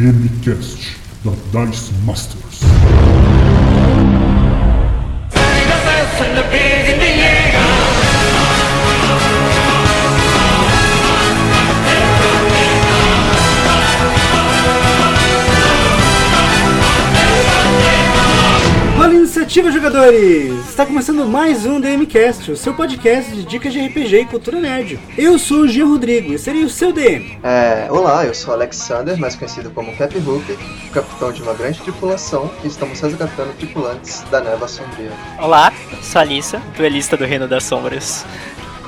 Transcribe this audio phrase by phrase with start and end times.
[0.00, 2.60] DMCast da Dice Masters.
[19.50, 20.68] Iniciativa jogadores!
[20.68, 25.00] Está começando mais um DMcast, o seu podcast de dicas de RPG e cultura nerd.
[25.18, 27.36] Eu sou o Jean Rodrigo e serei o seu DM.
[27.42, 30.56] É, olá, eu sou Alexander, mais conhecido como Cap Hook,
[30.92, 35.10] capitão de uma grande tripulação e estamos resgatando tripulantes da Neva Sombria.
[35.36, 38.24] Olá, sou a Alissa, duelista do Reino das Sombras.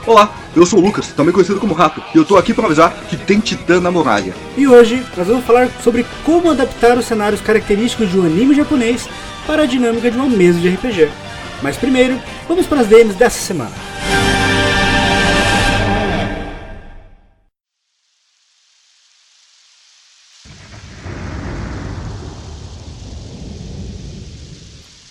[0.07, 2.93] Olá, eu sou o Lucas, também conhecido como Rato, e eu tô aqui para avisar
[3.09, 4.33] que tem titã na muralha.
[4.57, 9.09] E hoje nós vamos falar sobre como adaptar os cenários característicos de um anime japonês
[9.47, 11.09] para a dinâmica de uma mesa de RPG.
[11.63, 13.73] Mas primeiro, vamos para as DMs dessa semana.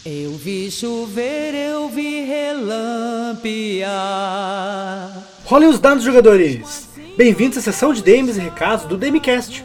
[0.06, 3.92] Eu vi chover, eu vi relampear.
[5.46, 6.90] Rolem os dados, jogadores!
[7.18, 9.64] Bem-vindos à sessão de DMs e recados do DMcast.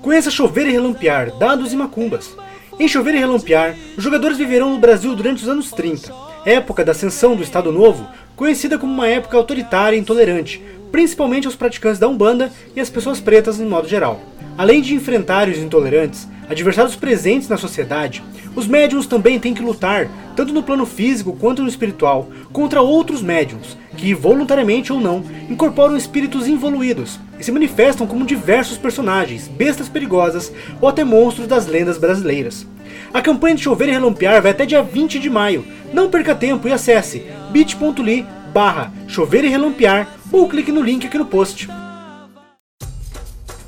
[0.00, 2.34] Conheça Chover e Relampear, dados e macumbas.
[2.78, 6.12] Em Chover e Relampear, os jogadores viverão no Brasil durante os anos 30,
[6.44, 11.54] época da ascensão do Estado Novo, conhecida como uma época autoritária e intolerante, principalmente aos
[11.54, 14.20] praticantes da Umbanda e às pessoas pretas em modo geral.
[14.56, 18.22] Além de enfrentar os intolerantes, adversários presentes na sociedade,
[18.54, 23.22] os médiums também têm que lutar, tanto no plano físico quanto no espiritual, contra outros
[23.22, 29.88] médiums, que voluntariamente ou não, incorporam espíritos involuídos e se manifestam como diversos personagens, bestas
[29.88, 32.66] perigosas ou até monstros das lendas brasileiras.
[33.12, 35.64] A campanha de Chover e Relampear vai até dia 20 de maio.
[35.92, 41.18] Não perca tempo e acesse bit.ly barra chover e relampear ou clique no link aqui
[41.18, 41.68] no post.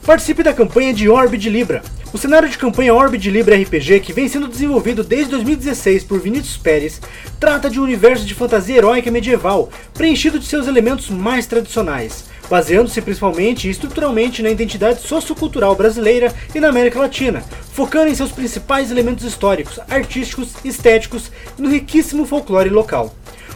[0.05, 1.83] Participe da campanha de Orbe de Libra.
[2.15, 6.21] O cenário de campanha Orbe de Libra RPG, que vem sendo desenvolvido desde 2016 por
[6.21, 7.00] Vinícius Pérez,
[7.41, 13.03] trata de um universo de fantasia heróica medieval, preenchido de seus elementos mais tradicionais, baseando-se
[13.03, 18.93] principalmente e estruturalmente na identidade sociocultural brasileira e na América Latina, focando em seus principais
[18.93, 23.12] elementos históricos, artísticos, estéticos e no riquíssimo folclore local.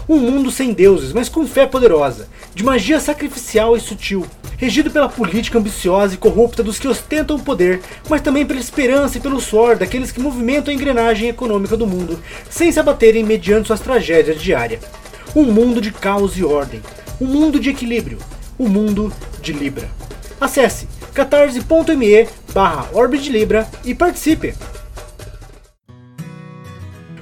[0.08, 4.24] Um mundo sem deuses, mas com fé poderosa, de magia sacrificial e sutil,
[4.56, 9.18] regido pela política ambiciosa e corrupta dos que ostentam o poder, mas também pela esperança
[9.18, 13.66] e pelo suor daqueles que movimentam a engrenagem econômica do mundo, sem se abaterem mediante
[13.66, 14.80] suas tragédias diárias.
[15.36, 16.80] Um mundo de caos e ordem,
[17.20, 18.18] um mundo de equilíbrio,
[18.58, 19.90] o um mundo de Libra.
[20.40, 22.88] Acesse catarse.me barra
[23.30, 24.54] Libra e participe!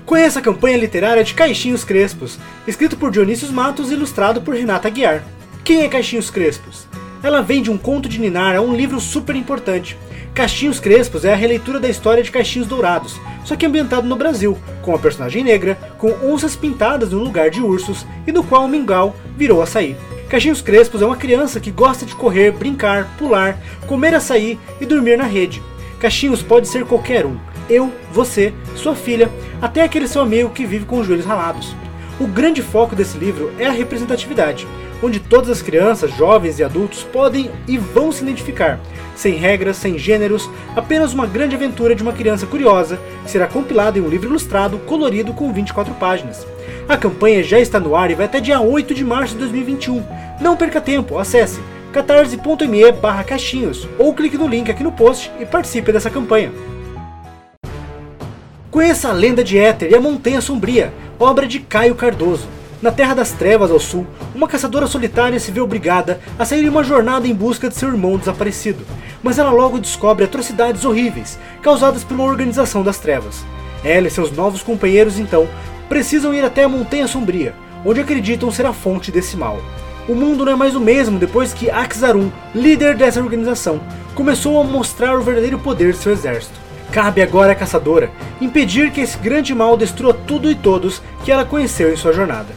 [0.06, 4.89] Conheça a campanha literária de Caixinhos Crespos, escrito por Dionísios Matos e ilustrado por Renata
[4.89, 5.25] Guiar.
[5.65, 6.87] Quem é Caixinhos Crespos?
[7.25, 9.99] Ela vem de um conto de Ninar a um livro super importante.
[10.33, 14.56] Caixinhos Crespos é a releitura da história de Caixinhos Dourados, só que ambientado no Brasil,
[14.81, 18.69] com uma personagem negra, com onças pintadas no lugar de ursos e do qual o
[18.69, 19.97] mingau virou açaí.
[20.28, 23.59] Caixinhos Crespos é uma criança que gosta de correr, brincar, pular,
[23.89, 25.61] comer açaí e dormir na rede.
[25.99, 27.37] Caixinhos pode ser qualquer um.
[27.69, 31.75] Eu, você, sua filha, até aquele seu amigo que vive com os joelhos ralados.
[32.19, 34.66] O grande foco desse livro é a representatividade,
[35.03, 38.81] onde todas as crianças, jovens e adultos podem e vão se identificar,
[39.15, 43.98] sem regras, sem gêneros, apenas uma grande aventura de uma criança curiosa, que será compilada
[43.98, 46.47] em um livro ilustrado, colorido com 24 páginas.
[46.88, 50.03] A campanha já está no ar e vai até dia 8 de março de 2021.
[50.41, 51.60] Não perca tempo, acesse
[51.93, 56.53] catarse.me barra caixinhos ou clique no link aqui no post e participe dessa campanha.
[58.76, 62.47] Conheça a Lenda de Éter e a Montanha Sombria, obra de Caio Cardoso.
[62.82, 66.69] Na Terra das Trevas ao sul, uma caçadora solitária se vê obrigada a sair em
[66.69, 68.84] uma jornada em busca de seu irmão desaparecido,
[69.22, 73.47] mas ela logo descobre atrocidades horríveis causadas pela Organização das Trevas.
[73.82, 75.48] Ela e seus novos companheiros então
[75.88, 79.59] precisam ir até a Montanha Sombria, onde acreditam ser a fonte desse mal.
[80.06, 83.80] O mundo não é mais o mesmo depois que Axarum, líder dessa organização,
[84.15, 86.66] começou a mostrar o verdadeiro poder de seu exército.
[86.92, 88.10] Cabe agora à caçadora
[88.41, 92.54] impedir que esse grande mal destrua tudo e todos que ela conheceu em sua jornada.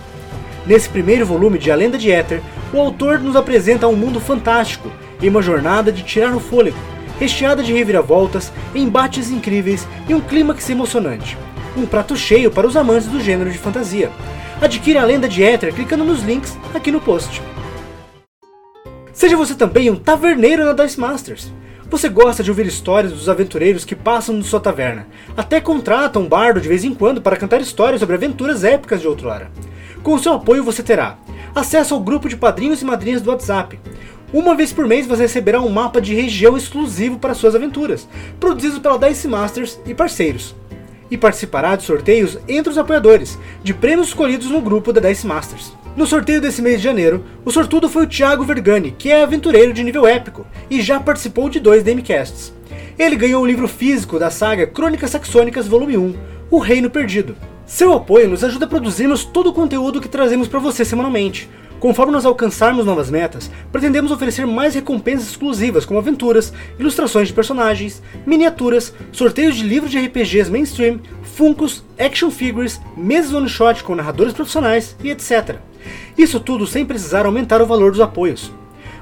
[0.66, 2.42] Nesse primeiro volume de A Lenda de Éter,
[2.74, 4.92] o autor nos apresenta um mundo fantástico
[5.22, 6.78] e uma jornada de tirar o fôlego,
[7.20, 11.38] recheada de reviravoltas, embates incríveis e um clímax emocionante.
[11.76, 14.12] Um prato cheio para os amantes do gênero de fantasia.
[14.62, 17.42] Adquira a Lenda de Éter clicando nos links aqui no post.
[19.14, 21.52] Seja você também um taverneiro na Dice Masters.
[21.90, 26.28] Você gosta de ouvir histórias dos aventureiros que passam de sua taverna, até contrata um
[26.28, 29.50] bardo de vez em quando para cantar histórias sobre aventuras épicas de outrora.
[30.04, 31.18] Com o seu apoio você terá
[31.56, 33.80] acesso ao grupo de padrinhos e madrinhas do WhatsApp,
[34.32, 38.08] Uma vez por mês você receberá um mapa de região exclusivo para suas aventuras,
[38.40, 40.56] produzido pela Dice Masters e parceiros.
[41.10, 45.74] E participará de sorteios entre os apoiadores, de prêmios escolhidos no grupo da Dice Masters.
[45.96, 49.74] No sorteio desse mês de janeiro, o sortudo foi o Thiago Vergani, que é aventureiro
[49.74, 52.54] de nível épico e já participou de dois DMcasts.
[52.98, 56.16] Ele ganhou o livro físico da saga Crônicas Saxônicas Volume 1,
[56.52, 57.36] O Reino Perdido.
[57.66, 61.50] Seu apoio nos ajuda a produzirmos todo o conteúdo que trazemos para você semanalmente,
[61.80, 68.04] Conforme nós alcançarmos novas metas, pretendemos oferecer mais recompensas exclusivas como aventuras, ilustrações de personagens,
[68.26, 74.34] miniaturas, sorteios de livros de RPGs mainstream, funcos, action figures, mesas one shot com narradores
[74.34, 75.56] profissionais e etc.
[76.18, 78.52] Isso tudo sem precisar aumentar o valor dos apoios.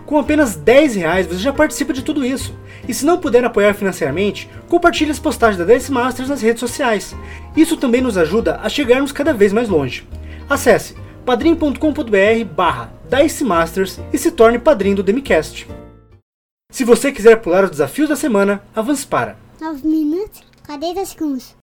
[0.05, 2.55] Com apenas 10 reais você já participa de tudo isso.
[2.87, 7.15] E se não puder apoiar financeiramente, compartilhe as postagens da Dance Masters nas redes sociais.
[7.55, 10.07] Isso também nos ajuda a chegarmos cada vez mais longe.
[10.49, 10.95] Acesse
[11.25, 15.67] padrim.com.br barra Dice Masters e se torne padrinho do Demicast.
[16.71, 21.55] Se você quiser pular os desafios da semana, avance para 9 minutos, 40 segundos.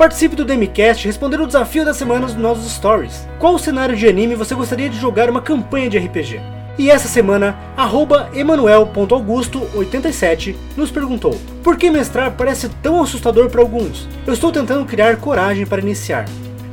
[0.00, 3.28] Participe do Demicast respondendo o desafio da semana nos nossos stories.
[3.38, 6.40] Qual cenário de anime você gostaria de jogar uma campanha de RPG?
[6.78, 7.54] E essa semana,
[8.32, 14.08] emanuel.augusto87 nos perguntou: Por que mestrar parece tão assustador para alguns?
[14.26, 16.24] Eu estou tentando criar coragem para iniciar.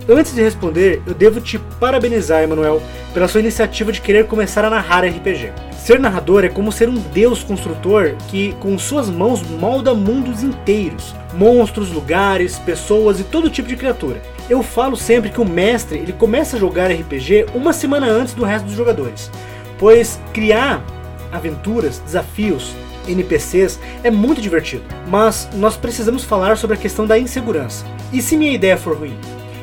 [0.10, 2.82] Antes de responder, eu devo te parabenizar, Emanuel,
[3.14, 5.52] pela sua iniciativa de querer começar a narrar RPG.
[5.78, 11.14] Ser narrador é como ser um deus construtor que, com suas mãos, molda mundos inteiros,
[11.34, 14.22] monstros, lugares, pessoas e todo tipo de criatura.
[14.50, 18.46] Eu falo sempre que o mestre ele começa a jogar RPG uma semana antes do
[18.46, 19.30] resto dos jogadores,
[19.78, 20.86] pois criar
[21.34, 22.74] aventuras, desafios,
[23.06, 24.84] NPCs é muito divertido.
[25.08, 27.86] Mas nós precisamos falar sobre a questão da insegurança.
[28.14, 29.18] E se minha ideia for ruim?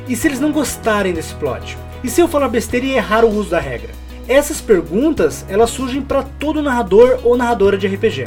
[0.06, 1.79] E se eles não gostarem desse plot?
[2.03, 3.91] E se eu falar besteira e errar o uso da regra?
[4.29, 8.25] Essas perguntas, elas surgem para todo narrador ou narradora de RPG.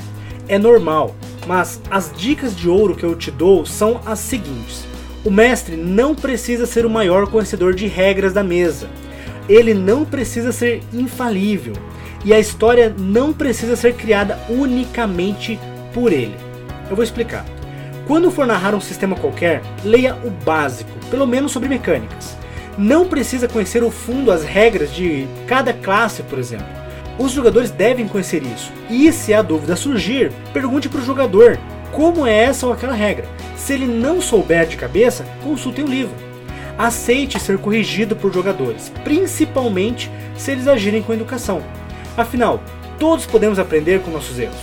[0.48, 1.16] É normal,
[1.46, 4.86] mas as dicas de ouro que eu te dou são as seguintes.
[5.24, 8.88] O mestre não precisa ser o maior conhecedor de regras da mesa.
[9.50, 11.74] Ele não precisa ser infalível.
[12.24, 15.60] E a história não precisa ser criada unicamente
[15.94, 16.36] por ele.
[16.90, 17.46] Eu vou explicar.
[18.08, 22.38] Quando for narrar um sistema qualquer, leia o básico pelo menos sobre mecânicas.
[22.78, 26.66] Não precisa conhecer o fundo as regras de cada classe, por exemplo.
[27.20, 28.72] Os jogadores devem conhecer isso.
[28.90, 31.60] E se a dúvida surgir, pergunte para o jogador
[31.92, 33.26] como é essa ou aquela regra.
[33.58, 36.16] Se ele não souber de cabeça, consulte um livro.
[36.78, 41.62] Aceite ser corrigido por jogadores, principalmente se eles agirem com educação.
[42.16, 42.62] Afinal,
[43.00, 44.56] todos podemos aprender com nossos erros.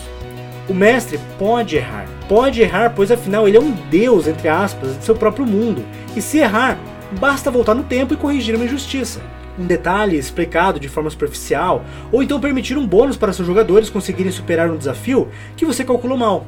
[0.67, 2.07] O mestre pode errar.
[2.29, 5.85] Pode errar, pois afinal ele é um deus, entre aspas, de seu próprio mundo.
[6.17, 6.79] E se errar,
[7.21, 9.21] basta voltar no tempo e corrigir uma injustiça.
[9.59, 14.33] Um detalhe explicado de forma superficial, ou então permitir um bônus para seus jogadores conseguirem
[14.33, 16.47] superar um desafio que você calculou mal.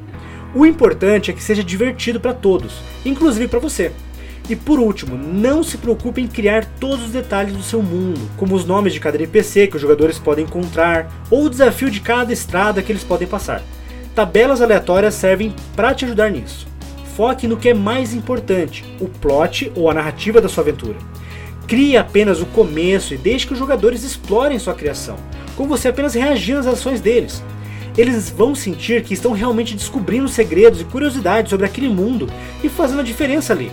[0.55, 3.93] O importante é que seja divertido para todos, inclusive para você.
[4.49, 8.55] E por último, não se preocupe em criar todos os detalhes do seu mundo, como
[8.55, 12.33] os nomes de cada NPC que os jogadores podem encontrar, ou o desafio de cada
[12.33, 13.63] estrada que eles podem passar.
[14.17, 16.67] Tabelas aleatórias servem para te ajudar nisso.
[17.15, 20.97] Foque no que é mais importante, o plot ou a narrativa da sua aventura.
[21.67, 25.17] Crie apenas o começo e deixe que os jogadores explorem sua criação,
[25.55, 27.45] com você apenas reagindo às ações deles.
[27.95, 32.27] Eles vão sentir que estão realmente descobrindo segredos e curiosidades sobre aquele mundo
[32.65, 33.71] e fazendo a diferença ali.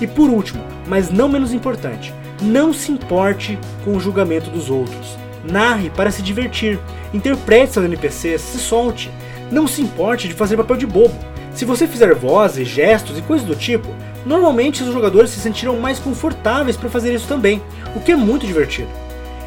[0.00, 5.16] E por último, mas não menos importante, não se importe com o julgamento dos outros.
[5.48, 6.80] Narre para se divertir,
[7.12, 9.08] interprete seus NPCs, se solte.
[9.54, 11.14] Não se importe de fazer papel de bobo.
[11.54, 13.88] Se você fizer vozes, gestos e coisas do tipo,
[14.26, 17.62] normalmente os jogadores se sentirão mais confortáveis para fazer isso também,
[17.94, 18.88] o que é muito divertido.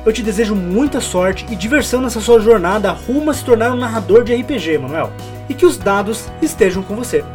[0.05, 3.77] Eu te desejo muita sorte e diversão nessa sua jornada rumo a se tornar um
[3.77, 5.11] narrador de RPG, Manuel.
[5.49, 7.25] E que os dados estejam com você.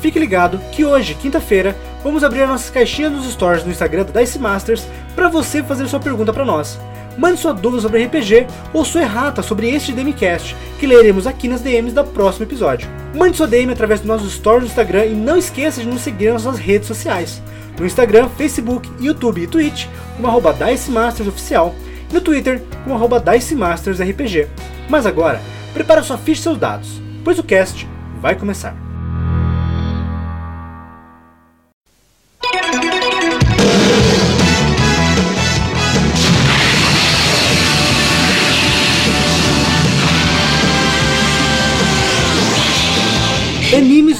[0.00, 4.18] Fique ligado que hoje, quinta-feira, vamos abrir as nossas caixinhas nos stories no Instagram da
[4.18, 6.80] Dice Masters para você fazer sua pergunta para nós.
[7.16, 11.60] Mande sua dúvida sobre RPG ou sua errata sobre este DMcast, que leremos aqui nas
[11.60, 12.88] DMs do próximo episódio.
[13.14, 16.32] Mande sua DM através dos nossos stories no Instagram e não esqueça de nos seguir
[16.32, 17.40] nas nossas redes sociais.
[17.78, 21.74] No Instagram, Facebook, YouTube e Twitch, como arroba Dice Masters Oficial,
[22.10, 24.48] e no Twitter, como arroba Dice Masters RPG.
[24.88, 25.40] Mas agora,
[25.72, 27.88] prepara sua ficha e seus dados, pois o cast
[28.20, 28.83] vai começar.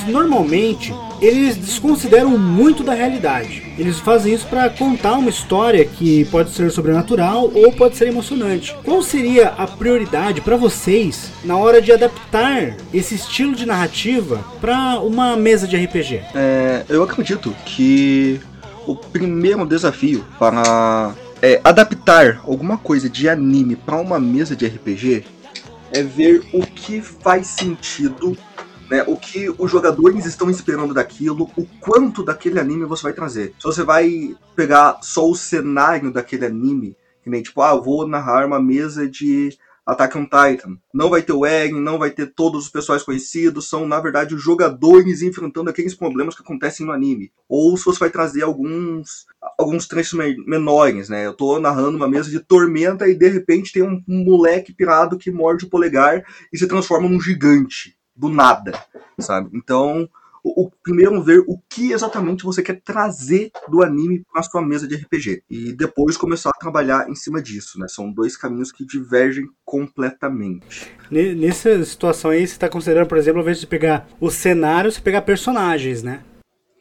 [0.06, 3.62] Normalmente eles desconsideram muito da realidade.
[3.78, 8.74] Eles fazem isso para contar uma história que pode ser sobrenatural ou pode ser emocionante.
[8.84, 15.00] Qual seria a prioridade para vocês na hora de adaptar esse estilo de narrativa para
[15.00, 16.22] uma mesa de RPG?
[16.34, 18.40] É, eu acredito que
[18.86, 25.24] o primeiro desafio para é, adaptar alguma coisa de anime para uma mesa de RPG
[25.92, 28.36] é ver o que faz sentido,
[28.90, 33.54] né, o que os jogadores estão esperando daquilo, o quanto daquele anime você vai trazer.
[33.58, 38.46] Se você vai pegar só o cenário daquele anime, que nem tipo, ah, vou narrar
[38.46, 40.78] uma mesa de Attack on Titan.
[40.92, 44.34] Não vai ter o Eren, não vai ter todos os pessoais conhecidos, são na verdade
[44.34, 47.30] os jogadores enfrentando aqueles problemas que acontecem no anime.
[47.48, 49.26] Ou se você vai trazer alguns
[49.58, 51.26] alguns trechos menores, né?
[51.26, 55.30] Eu tô narrando uma mesa de tormenta e de repente tem um moleque pirado que
[55.30, 58.72] morde o polegar e se transforma num gigante do nada,
[59.18, 59.50] sabe?
[59.52, 60.08] Então,
[60.44, 64.86] o, o, primeiro ver o que exatamente você quer trazer do anime para sua mesa
[64.86, 67.88] de RPG e depois começar a trabalhar em cima disso, né?
[67.88, 70.94] São dois caminhos que divergem completamente.
[71.10, 75.00] Nessa situação aí, você está considerando, por exemplo, ao invés de pegar o cenário, você
[75.00, 76.22] pegar personagens, né?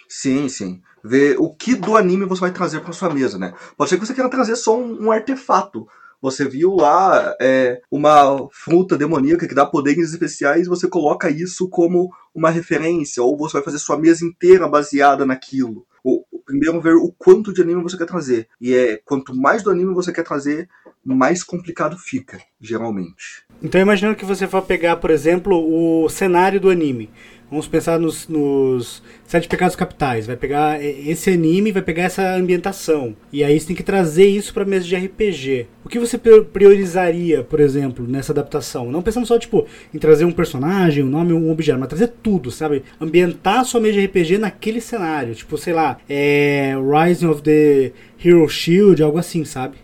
[0.09, 0.81] Sim, sim.
[1.01, 3.53] Ver o que do anime você vai trazer para sua mesa, né?
[3.77, 5.87] Pode ser que você queira trazer só um, um artefato,
[6.24, 12.10] você viu lá é, uma fruta demoníaca que dá poderes especiais, você coloca isso como
[12.34, 15.86] uma referência, ou você vai fazer sua mesa inteira baseada naquilo.
[16.01, 18.48] O, primeiro ver o quanto de anime você quer trazer.
[18.60, 20.70] E é quanto mais do anime você quer trazer,
[21.03, 23.44] mais complicado fica, geralmente.
[23.62, 27.10] Então imaginando que você for pegar, por exemplo, o cenário do anime.
[27.53, 30.25] Vamos pensar nos, nos, Sete Pecados Capitais.
[30.25, 33.15] Vai pegar esse anime, vai pegar essa ambientação.
[33.31, 35.67] E aí você tem que trazer isso para mesa de RPG.
[35.86, 38.91] O que você priorizaria, por exemplo, nessa adaptação?
[38.91, 42.50] Não pensando só, tipo, em trazer um personagem, um nome, um objeto, mas trazer tudo,
[42.50, 42.83] sabe?
[43.00, 45.36] Ambientar a sua mesa de RPG naquele cenário.
[45.36, 46.74] Tipo, sei lá, é.
[46.74, 49.77] Rising of the Hero Shield, algo assim, sabe?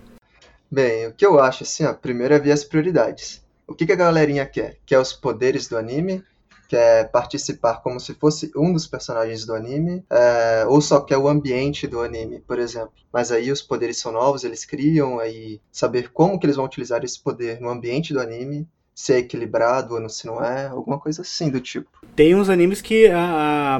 [0.71, 3.43] Bem, o que eu acho, assim, ó, primeiro é ver as prioridades.
[3.67, 4.77] O que, que a galerinha quer?
[4.88, 6.23] Quer os poderes do anime?
[6.69, 11.27] Quer participar como se fosse um dos personagens do anime, é, ou só quer o
[11.27, 12.91] ambiente do anime, por exemplo.
[13.11, 17.03] Mas aí os poderes são novos, eles criam, aí saber como que eles vão utilizar
[17.03, 21.23] esse poder no ambiente do anime, se é equilibrado ou se não é, alguma coisa
[21.23, 21.89] assim do tipo.
[22.15, 23.79] Tem uns animes que a, a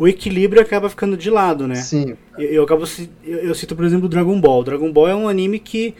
[0.00, 1.74] o equilíbrio acaba ficando de lado, né?
[1.74, 2.16] Sim.
[2.38, 2.84] Eu, eu acabo
[3.22, 4.64] eu, eu, cito, por exemplo, Dragon Ball.
[4.64, 5.94] Dragon Ball é um anime que,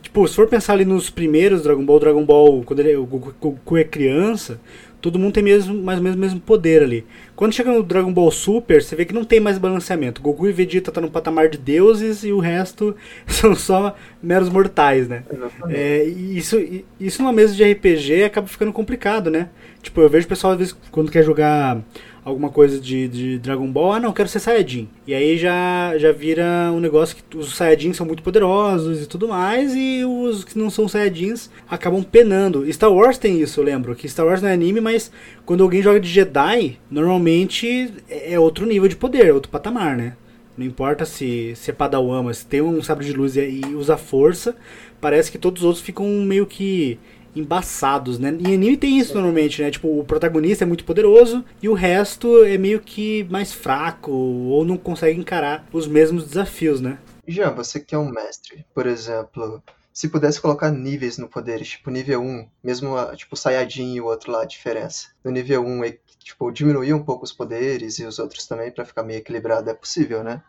[0.00, 3.76] tipo, se for pensar ali nos primeiros Dragon Ball, Dragon Ball, quando ele, o Goku
[3.76, 4.58] é criança,
[5.04, 7.04] todo mundo tem mesmo, mais ou menos o mesmo poder ali.
[7.36, 10.22] Quando chega no Dragon Ball Super, você vê que não tem mais balanceamento.
[10.22, 12.96] Goku e Vegeta estão tá no patamar de deuses e o resto
[13.28, 15.22] são só meros mortais, né?
[15.68, 16.56] É, isso,
[16.98, 19.50] isso numa mesa de RPG acaba ficando complicado, né?
[19.82, 21.82] Tipo, eu vejo o pessoal às vezes quando quer jogar
[22.24, 24.88] alguma coisa de, de Dragon Ball, ah não, quero ser Saiyajin.
[25.06, 29.28] E aí já, já vira um negócio que os Saiyajins são muito poderosos e tudo
[29.28, 32.70] mais, e os que não são Saiyajins acabam penando.
[32.72, 35.10] Star Wars tem isso, eu lembro, que Star Wars não é anime, mas
[35.44, 40.14] quando alguém joga de Jedi, normalmente é outro nível de poder, outro patamar, né?
[40.56, 43.96] Não importa se, se é Padawan, mas tem um sabre de luz e, e usa
[43.96, 44.54] força,
[45.00, 46.98] parece que todos os outros ficam meio que
[47.34, 48.30] embaçados, né?
[48.30, 49.70] Em anime tem isso normalmente, né?
[49.70, 54.64] Tipo, o protagonista é muito poderoso e o resto é meio que mais fraco ou
[54.64, 56.98] não consegue encarar os mesmos desafios, né?
[57.26, 59.62] Jean, você que é um mestre, por exemplo,
[59.92, 64.32] se pudesse colocar níveis no poder, tipo nível 1, mesmo tipo Sayajin e o outro
[64.32, 65.08] lá, a diferença.
[65.24, 65.82] No nível 1,
[66.18, 69.74] tipo, diminuir um pouco os poderes e os outros também para ficar meio equilibrado, é
[69.74, 70.42] possível, né?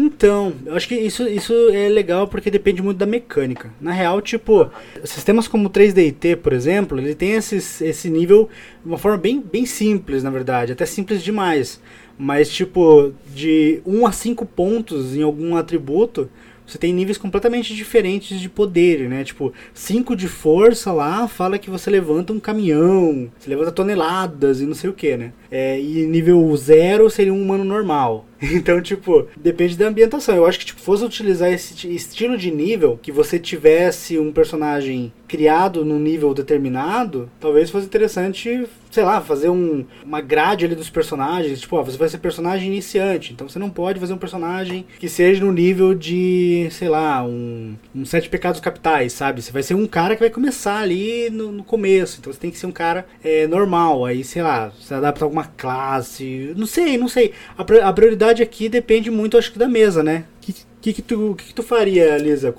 [0.00, 3.72] Então, eu acho que isso, isso é legal porque depende muito da mecânica.
[3.80, 4.70] Na real, tipo,
[5.02, 8.48] sistemas como 3DT, por exemplo, ele tem esses, esse nível
[8.80, 11.80] de uma forma bem, bem simples, na verdade, até simples demais.
[12.16, 16.30] Mas, tipo, de 1 a 5 pontos em algum atributo,
[16.68, 19.24] você tem níveis completamente diferentes de poder, né?
[19.24, 24.66] Tipo, 5 de força lá fala que você levanta um caminhão, você levanta toneladas e
[24.66, 25.32] não sei o que, né?
[25.50, 28.26] É, e nível 0 seria um humano normal.
[28.58, 30.34] Então, tipo, depende da ambientação.
[30.34, 35.12] Eu acho que, tipo, fosse utilizar esse estilo de nível, que você tivesse um personagem
[35.26, 40.90] criado num nível determinado, talvez fosse interessante, sei lá, fazer um, uma grade ali dos
[40.90, 41.60] personagens.
[41.60, 45.08] Tipo, ó, você vai ser personagem iniciante, então você não pode fazer um personagem que
[45.08, 49.42] seja no nível de, sei lá, um, um sete pecados capitais, sabe?
[49.42, 52.50] Você vai ser um cara que vai começar ali no, no começo, então você tem
[52.50, 54.04] que ser um cara é, normal.
[54.04, 57.32] Aí, sei lá, você adapta alguma classe, não sei, não sei.
[57.56, 60.24] A, a prioridade aqui depende muito, acho que, da mesa, né?
[60.36, 62.54] O que, que, que, tu, que, que tu faria, Lisa,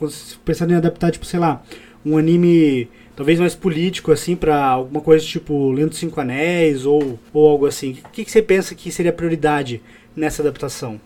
[0.46, 1.62] pensando em adaptar, tipo, sei lá,
[2.06, 7.50] um anime talvez mais político, assim, pra alguma coisa tipo Lendo Cinco Anéis ou, ou
[7.50, 8.02] algo assim.
[8.06, 9.84] O que, que você pensa que seria a prioridade
[10.16, 11.02] nessa adaptação?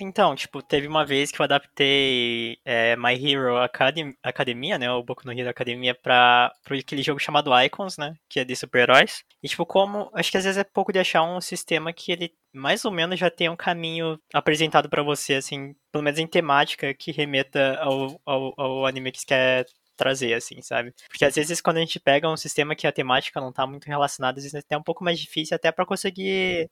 [0.00, 3.54] Então, tipo, teve uma vez que eu adaptei é, My Hero
[4.20, 8.40] Academia, né, o Boku no Hero Academia, pra, pra aquele jogo chamado Icons, né, que
[8.40, 9.22] é de super-heróis.
[9.40, 12.32] E, tipo, como, acho que às vezes é pouco de achar um sistema que ele
[12.52, 16.92] mais ou menos já tem um caminho apresentado pra você, assim, pelo menos em temática,
[16.92, 20.92] que remeta ao, ao, ao anime que você quer trazer, assim, sabe?
[21.08, 23.86] Porque às vezes quando a gente pega um sistema que a temática não tá muito
[23.86, 26.70] relacionada, às vezes é até um pouco mais difícil até para conseguir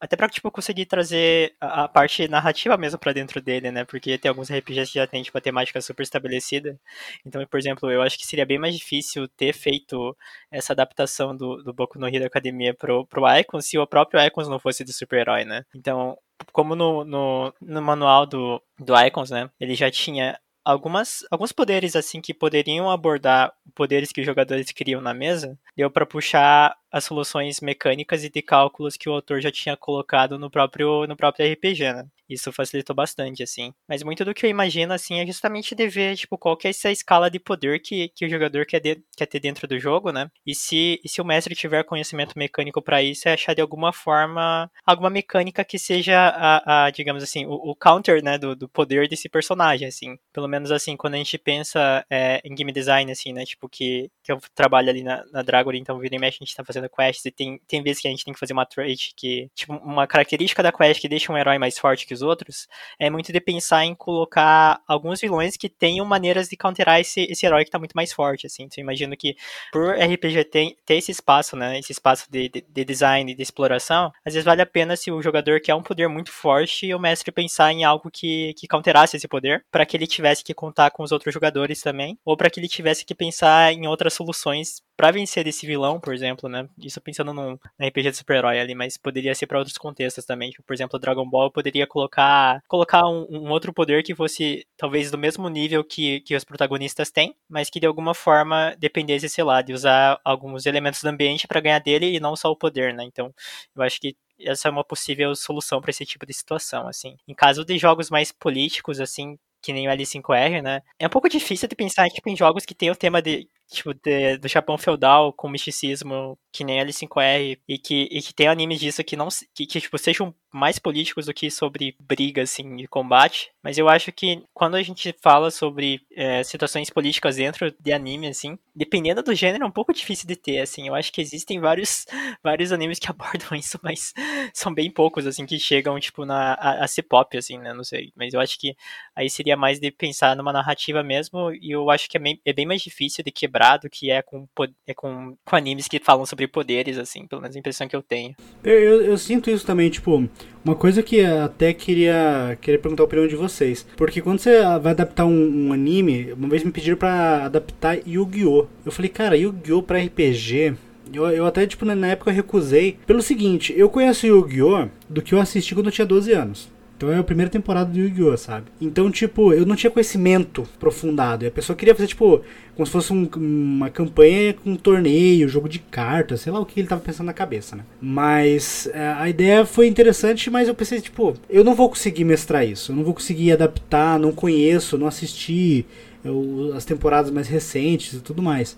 [0.00, 3.84] até pra, tipo, conseguir trazer a, a parte narrativa mesmo para dentro dele, né?
[3.84, 6.78] Porque tem alguns RPGs que já tem, tipo, a temática super estabelecida.
[7.24, 10.16] Então, por exemplo, eu acho que seria bem mais difícil ter feito
[10.50, 14.48] essa adaptação do, do Boku no Hero Academia pro, pro Icons se o próprio Icons
[14.48, 15.64] não fosse de super-herói, né?
[15.74, 16.16] Então,
[16.52, 19.50] como no, no, no manual do, do Icons, né?
[19.58, 25.00] Ele já tinha algumas, alguns poderes assim que poderiam abordar poderes que os jogadores criam
[25.00, 29.50] na mesa, deu para puxar as soluções mecânicas e de cálculos que o autor já
[29.50, 32.06] tinha colocado no próprio, no próprio RPG, né?
[32.28, 33.72] Isso facilitou bastante, assim.
[33.88, 36.70] Mas muito do que eu imagino, assim, é justamente de ver, tipo, qual que é
[36.70, 40.10] essa escala de poder que, que o jogador quer, de, quer ter dentro do jogo,
[40.10, 40.28] né?
[40.44, 43.92] E se, e se o mestre tiver conhecimento mecânico para isso, é achar de alguma
[43.92, 48.68] forma alguma mecânica que seja a, a digamos assim, o, o, counter, né, do, do
[48.68, 50.18] poder desse personagem, assim.
[50.32, 54.10] Pelo menos, assim, quando a gente pensa é, em game design, assim, né, tipo, que,
[54.22, 56.75] que eu trabalho ali na, na Dragon, então vira e mexe a gente tá fazendo
[56.88, 59.74] quests e tem, tem vezes que a gente tem que fazer uma trait que, tipo,
[59.74, 62.68] uma característica da quest que deixa um herói mais forte que os outros,
[62.98, 67.46] é muito de pensar em colocar alguns vilões que tenham maneiras de counterar esse, esse
[67.46, 68.64] herói que tá muito mais forte, assim.
[68.64, 69.36] Então, eu imagino que
[69.72, 74.12] por RPG ter, ter esse espaço, né, esse espaço de, de, de design, de exploração,
[74.24, 76.98] às vezes vale a pena se o jogador quer um poder muito forte e o
[76.98, 80.90] mestre pensar em algo que, que counterasse esse poder, para que ele tivesse que contar
[80.90, 84.82] com os outros jogadores também, ou para que ele tivesse que pensar em outras soluções
[84.96, 86.68] para vencer desse vilão, por exemplo, né?
[86.78, 90.50] Isso pensando num RPG de super-herói ali, mas poderia ser para outros contextos também.
[90.50, 95.10] Tipo, por exemplo, Dragon Ball poderia colocar colocar um, um, outro poder que fosse talvez
[95.10, 99.44] do mesmo nível que, que os protagonistas têm, mas que de alguma forma dependesse, sei
[99.44, 102.94] lá, de usar alguns elementos do ambiente para ganhar dele e não só o poder,
[102.94, 103.04] né?
[103.04, 103.34] Então,
[103.74, 107.16] eu acho que essa é uma possível solução para esse tipo de situação, assim.
[107.26, 110.82] Em caso de jogos mais políticos, assim, que nem o L5R, né?
[110.98, 113.92] É um pouco difícil de pensar tipo, em jogos que tem o tema de tipo,
[113.94, 118.80] de, do Japão feudal com misticismo, que nem L5R, e que, e que tem animes
[118.80, 122.86] disso que não que, que, tipo, sejam mais políticos do que sobre briga, assim, de
[122.86, 123.50] combate.
[123.62, 128.28] Mas eu acho que quando a gente fala sobre é, situações políticas dentro de anime,
[128.28, 130.88] assim, dependendo do gênero, é um pouco difícil de ter, assim.
[130.88, 132.06] Eu acho que existem vários,
[132.42, 134.14] vários animes que abordam isso, mas
[134.54, 137.74] são bem poucos, assim, que chegam, tipo, na, a, a ser pop, assim, né?
[137.74, 138.12] Não sei.
[138.16, 138.74] Mas eu acho que
[139.14, 142.52] aí seria mais de pensar numa narrativa mesmo, e eu acho que é bem, é
[142.52, 143.55] bem mais difícil de quebrar
[143.90, 144.46] que é com,
[144.86, 148.02] é com, com animes que falam sobre poderes, assim, pelo menos a impressão que eu
[148.02, 148.34] tenho.
[148.62, 150.28] Eu, eu, eu, sinto isso também, tipo,
[150.64, 153.86] uma coisa que até queria, queria perguntar a opinião de vocês.
[153.96, 158.66] Porque quando você vai adaptar um, um anime, uma vez me pediram para adaptar Yu-Gi-Oh!
[158.84, 159.82] Eu falei, cara, Yu-Gi-Oh!
[159.82, 160.76] pra RPG.
[161.12, 162.98] Eu, eu até, tipo, na época recusei.
[163.06, 164.88] Pelo seguinte, eu conheço Yu-Gi-Oh!
[165.08, 166.75] do que eu assisti quando eu tinha 12 anos.
[166.96, 168.66] Então é a primeira temporada do Yu-Gi-Oh!, sabe?
[168.80, 171.44] Então, tipo, eu não tinha conhecimento aprofundado.
[171.44, 172.40] E a pessoa queria fazer, tipo,
[172.74, 176.64] como se fosse um, uma campanha com um torneio, jogo de cartas, sei lá o
[176.64, 177.84] que ele tava pensando na cabeça, né?
[178.00, 182.66] Mas é, a ideia foi interessante, mas eu pensei, tipo, eu não vou conseguir mestrar
[182.66, 182.92] isso.
[182.92, 185.84] Eu não vou conseguir adaptar, não conheço, não assisti
[186.24, 188.74] eu, as temporadas mais recentes e tudo mais.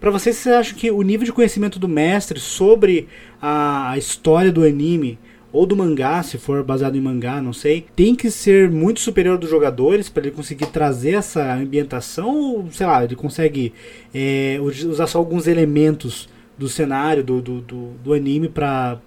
[0.00, 3.06] Para vocês, vocês acham que o nível de conhecimento do mestre sobre
[3.40, 5.20] a história do anime
[5.52, 9.36] ou do mangá, se for baseado em mangá, não sei, tem que ser muito superior
[9.36, 13.72] dos jogadores para ele conseguir trazer essa ambientação, ou sei lá, ele consegue
[14.14, 19.00] é, usar só alguns elementos do cenário, do, do, do, do anime para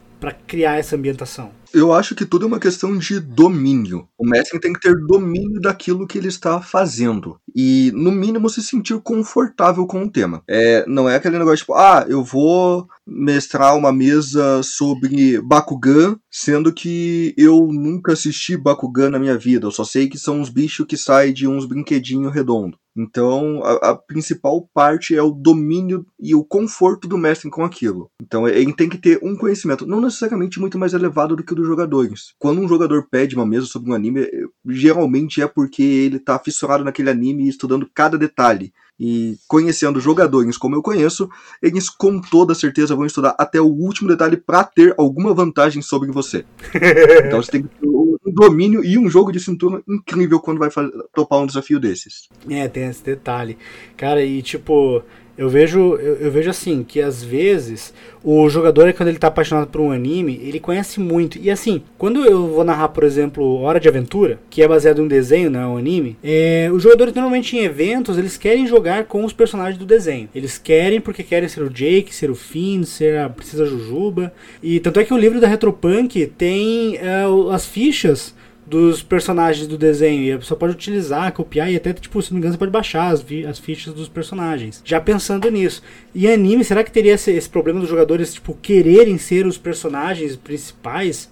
[0.48, 1.52] criar essa ambientação?
[1.74, 4.08] Eu acho que tudo é uma questão de domínio.
[4.16, 7.40] O mestre tem que ter domínio daquilo que ele está fazendo.
[7.56, 10.44] E, no mínimo, se sentir confortável com o tema.
[10.48, 16.72] É, não é aquele negócio tipo, ah, eu vou mestrar uma mesa sobre Bakugan, sendo
[16.72, 19.66] que eu nunca assisti Bakugan na minha vida.
[19.66, 22.78] Eu só sei que são uns bichos que saem de uns brinquedinhos redondos.
[22.96, 28.10] Então, a, a, principal parte é o domínio e o conforto do mestre com aquilo.
[28.22, 31.56] Então, ele tem que ter um conhecimento, não necessariamente muito mais elevado do que o
[31.56, 32.34] dos jogadores.
[32.38, 34.28] Quando um jogador pede uma mesa sobre um anime,
[34.68, 38.72] geralmente é porque ele está fissurado naquele anime e estudando cada detalhe.
[39.00, 41.28] E conhecendo jogadores como eu conheço,
[41.62, 46.12] eles com toda certeza vão estudar até o último detalhe para ter alguma vantagem sobre
[46.12, 46.46] você.
[47.26, 47.88] então você tem que ter
[48.26, 50.70] um domínio e um jogo de cintura incrível quando vai
[51.14, 52.30] topar um desafio desses.
[52.50, 53.58] É, tem esse detalhe.
[53.98, 55.04] Cara, e tipo,
[55.38, 57.94] Eu vejo, eu, eu vejo assim, que às vezes
[58.24, 61.38] o jogador, quando ele tá apaixonado por um anime, ele conhece muito.
[61.40, 65.06] E assim, quando eu vou narrar, por exemplo, Hora de Aventura, que é baseado em
[65.06, 69.06] um desenho, não é um anime, é, os jogadores normalmente em eventos, eles querem jogar
[69.06, 70.30] com os personagens do desenho.
[70.34, 74.32] Eles querem porque querem ser o Jake, ser o Finn, ser a Princesa Jujuba.
[74.62, 78.34] E tanto é que o livro da Retropunk tem é, as fichas
[78.66, 80.24] dos personagens do desenho.
[80.24, 82.72] E a pessoa pode utilizar, copiar e até, tipo, se não me engano, você pode
[82.72, 84.82] baixar as, as fichas dos personagens.
[84.84, 85.82] Já pensando nisso.
[86.14, 90.36] E anime, será que teria esse, esse problema dos jogadores, tipo, quererem ser os personagens
[90.36, 91.30] principais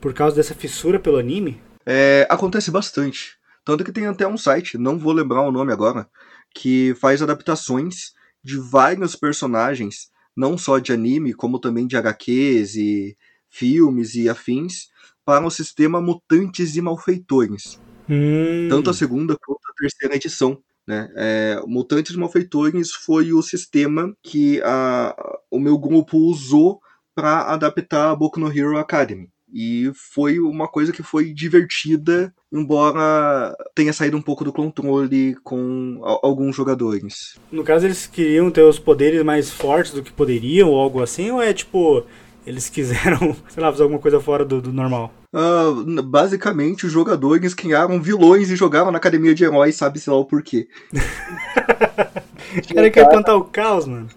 [0.00, 1.60] por causa dessa fissura pelo anime?
[1.86, 3.36] É, acontece bastante.
[3.64, 6.08] Tanto que tem até um site, não vou lembrar o nome agora,
[6.54, 13.16] que faz adaptações de vários personagens, não só de anime, como também de HQs e
[13.48, 14.88] filmes e afins,
[15.24, 17.80] para o sistema Mutantes e Malfeitores.
[18.08, 18.68] Hum.
[18.68, 20.58] Tanto a segunda quanto a terceira edição.
[20.86, 21.08] Né?
[21.16, 25.14] É, Mutantes e Malfeitores foi o sistema que a,
[25.50, 26.80] o meu grupo usou
[27.14, 29.28] para adaptar a Boku no Hero Academy.
[29.54, 36.00] E foi uma coisa que foi divertida, embora tenha saído um pouco do controle com
[36.22, 37.38] alguns jogadores.
[37.50, 41.30] No caso, eles queriam ter os poderes mais fortes do que poderiam, ou algo assim,
[41.30, 42.06] ou é tipo,
[42.46, 45.12] eles quiseram, sei lá, fazer alguma coisa fora do, do normal?
[45.34, 50.26] Uh, basicamente, os jogadores criaram vilões e jogavam na academia de heróis, sabe-se lá o
[50.26, 50.68] porquê.
[50.92, 54.08] o cara quer plantar o caos, mano.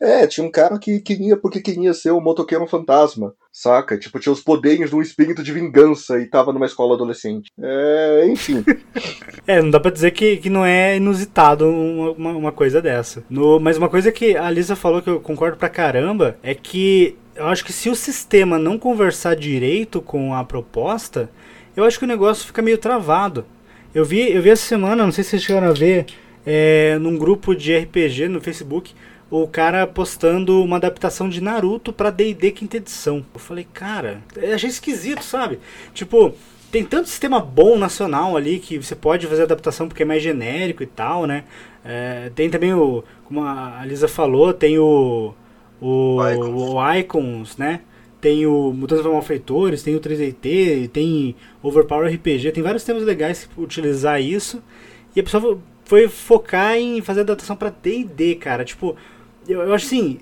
[0.00, 3.96] É, tinha um cara que queria porque queria ser o um motoqueiro fantasma, saca?
[3.96, 7.50] Tipo, tinha os poderes de um espírito de vingança e tava numa escola adolescente.
[7.60, 8.64] É, enfim.
[9.46, 13.22] é, não dá pra dizer que, que não é inusitado uma, uma coisa dessa.
[13.28, 17.16] No, mas uma coisa que a Lisa falou que eu concordo pra caramba é que
[17.36, 21.30] eu acho que se o sistema não conversar direito com a proposta,
[21.76, 23.44] eu acho que o negócio fica meio travado.
[23.94, 26.06] Eu vi, eu vi essa semana, não sei se vocês chegaram a ver,
[26.44, 28.94] é, num grupo de RPG no Facebook,
[29.30, 33.24] o cara postando uma adaptação de Naruto pra D&D quinta edição.
[33.34, 35.58] Eu falei, cara, eu achei esquisito, sabe?
[35.92, 36.34] Tipo,
[36.70, 40.82] tem tanto sistema bom nacional ali que você pode fazer adaptação porque é mais genérico
[40.82, 41.44] e tal, né?
[41.84, 45.34] É, tem também o, como a Lisa falou, tem o
[45.80, 46.62] o, Icons.
[46.62, 47.80] o Icons, né?
[48.20, 53.60] Tem o Mutantes Malfeitores, tem o 3DT, tem Overpower RPG, tem vários temas legais que
[53.60, 54.62] utilizar isso.
[55.14, 58.64] E a pessoa foi focar em fazer adaptação para D&D, cara.
[58.64, 58.96] Tipo,
[59.46, 60.18] eu, eu acho assim,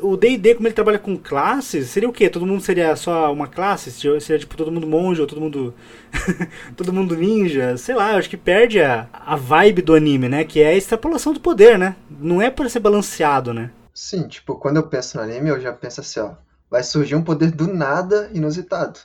[0.00, 2.28] o D&D, como ele trabalha com classes, seria o quê?
[2.28, 3.90] Todo mundo seria só uma classe?
[3.90, 5.74] Seria, tipo todo mundo monge ou todo mundo
[6.76, 7.76] todo mundo ninja?
[7.76, 10.44] Sei lá, eu acho que perde a, a vibe do anime, né?
[10.44, 11.96] Que é a extrapolação do poder, né?
[12.10, 13.70] Não é para ser balanceado, né?
[13.94, 16.34] Sim, tipo, quando eu penso no anime, eu já penso assim, ó,
[16.70, 19.00] vai surgir um poder do nada inusitado.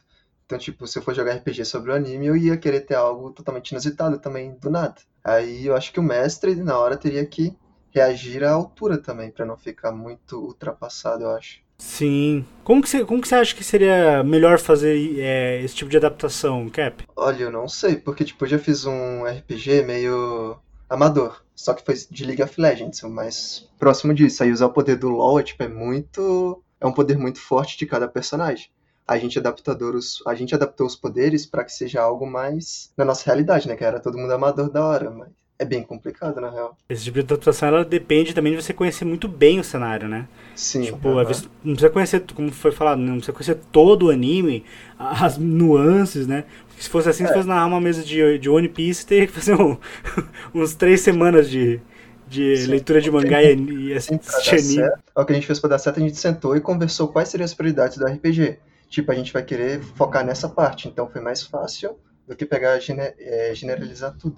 [0.45, 3.31] Então, tipo, se eu for jogar RPG sobre o anime, eu ia querer ter algo
[3.31, 4.95] totalmente inusitado também, do nada.
[5.21, 7.53] Aí eu acho que o mestre, na hora, teria que
[7.89, 11.61] reagir à altura também, para não ficar muito ultrapassado, eu acho.
[11.77, 12.45] Sim.
[12.63, 15.97] Como que você, como que você acha que seria melhor fazer é, esse tipo de
[15.97, 17.03] adaptação, Cap?
[17.15, 20.57] Olha, eu não sei, porque, tipo, eu já fiz um RPG meio
[20.89, 21.43] amador.
[21.55, 24.43] Só que foi de League of Legends, o mais próximo disso.
[24.43, 26.61] Aí usar o poder do LoL é, tipo, é muito.
[26.79, 28.69] É um poder muito forte de cada personagem.
[29.07, 33.05] A gente, adaptador os, a gente adaptou os poderes para que seja algo mais na
[33.05, 33.75] nossa realidade, né?
[33.75, 36.77] Que era todo mundo amador da hora, mas é bem complicado, na real.
[36.87, 40.27] Esse tipo de adaptação, ela depende também de você conhecer muito bem o cenário, né?
[40.55, 40.83] Sim.
[40.83, 41.27] Tipo, uh -huh.
[41.27, 44.63] vezes, não precisa conhecer, como foi falado, não precisa conhecer todo o anime,
[44.99, 46.43] as nuances, né?
[46.67, 47.27] Porque se fosse assim, é.
[47.27, 49.77] se fosse narrar uma mesa de, de One Piece, teria que fazer um,
[50.53, 51.81] uns três semanas de,
[52.27, 54.91] de Sim, leitura de mangá e, e assistir anime.
[55.15, 57.45] o que a gente fez pra dar certo, a gente sentou e conversou quais seriam
[57.45, 58.59] as prioridades do RPG.
[58.89, 62.77] Tipo, a gente vai querer focar nessa parte, então foi mais fácil do que pegar
[62.77, 64.37] e generalizar tudo.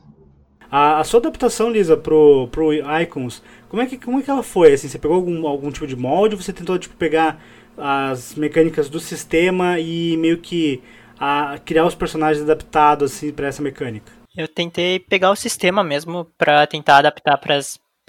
[0.72, 4.44] A, a, sua adaptação, Lisa, pro, pro Icons, como é, que, como é que ela
[4.44, 4.74] foi?
[4.74, 7.42] Assim, você pegou algum, algum tipo de molde você tentou tipo, pegar
[7.78, 10.82] as mecânicas do sistema e meio que
[11.20, 14.12] a, criar os personagens adaptados assim, para essa mecânica?
[14.36, 17.60] Eu tentei pegar o sistema mesmo para tentar adaptar para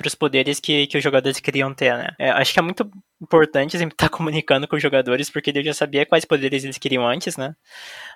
[0.06, 2.08] os poderes que, que os jogadores queriam ter, né?
[2.18, 5.74] É, acho que é muito importante sempre estar comunicando com os jogadores, porque eu já
[5.74, 7.54] sabia quais poderes eles queriam antes, né?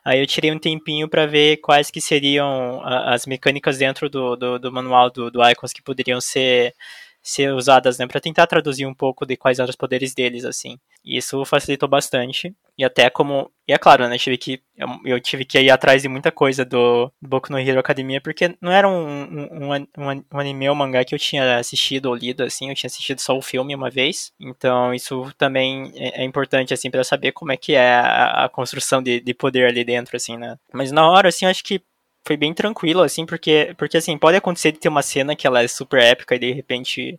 [0.04, 4.58] Aí eu tirei um tempinho para ver quais que seriam as mecânicas dentro do, do,
[4.58, 6.74] do manual do, do Icons que poderiam ser
[7.24, 10.78] ser usadas, né, para tentar traduzir um pouco de quais eram os poderes deles, assim.
[11.02, 12.54] E isso facilitou bastante.
[12.76, 16.02] E até como, e é claro, né, tive que eu, eu tive que ir atrás
[16.02, 20.24] de muita coisa do, do Boku no Hero Academia, porque não era um, um, um,
[20.32, 23.34] um anime ou mangá que eu tinha assistido ou lido, assim, eu tinha assistido só
[23.34, 24.30] o filme uma vez.
[24.38, 28.48] Então isso também é, é importante, assim, para saber como é que é a, a
[28.50, 30.58] construção de, de poder ali dentro, assim, né.
[30.74, 31.80] Mas na hora, assim, eu acho que
[32.26, 35.62] foi bem tranquilo, assim, porque, porque assim, pode acontecer de ter uma cena que ela
[35.62, 37.18] é super épica e de repente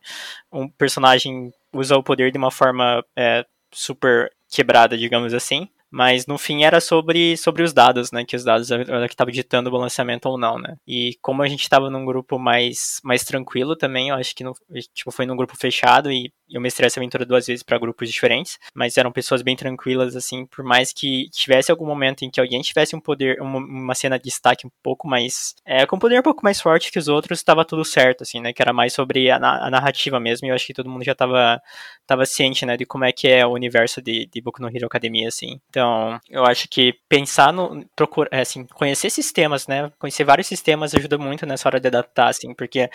[0.51, 5.69] um personagem usa o poder de uma forma é, super quebrada, digamos assim.
[5.91, 8.25] Mas no fim era sobre, sobre os dados, né?
[8.25, 10.75] Que os dados era que estava ditando o balanceamento ou não, né?
[10.85, 14.53] E como a gente estava num grupo mais, mais tranquilo também, eu acho que no,
[14.93, 18.59] tipo, foi num grupo fechado e eu mestrei essa aventura duas vezes para grupos diferentes,
[18.73, 22.61] mas eram pessoas bem tranquilas, assim, por mais que tivesse algum momento em que alguém
[22.61, 26.19] tivesse um poder, uma, uma cena de destaque um pouco mais, é, com um poder
[26.19, 28.93] um pouco mais forte que os outros, estava tudo certo, assim, né, que era mais
[28.93, 31.61] sobre a, a, narrativa mesmo, e eu acho que todo mundo já estava
[32.05, 34.85] tava ciente, né, de como é que é o universo de, de Boku no Hero
[34.85, 35.59] Academia, assim.
[35.69, 40.93] Então, eu acho que pensar no, procurar, é, assim, conhecer sistemas, né, conhecer vários sistemas
[40.93, 42.89] ajuda muito nessa hora de adaptar, assim, porque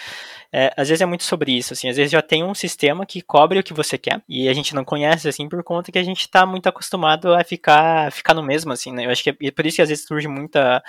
[0.53, 3.21] é, às vezes é muito sobre isso, assim, às vezes já tem um sistema que
[3.41, 4.23] cobre o que você quer.
[4.29, 7.43] E a gente não conhece, assim, por conta que a gente tá muito acostumado a
[7.43, 9.07] ficar, ficar no mesmo, assim, né?
[9.07, 10.83] Eu acho que é por isso que às vezes surge muita,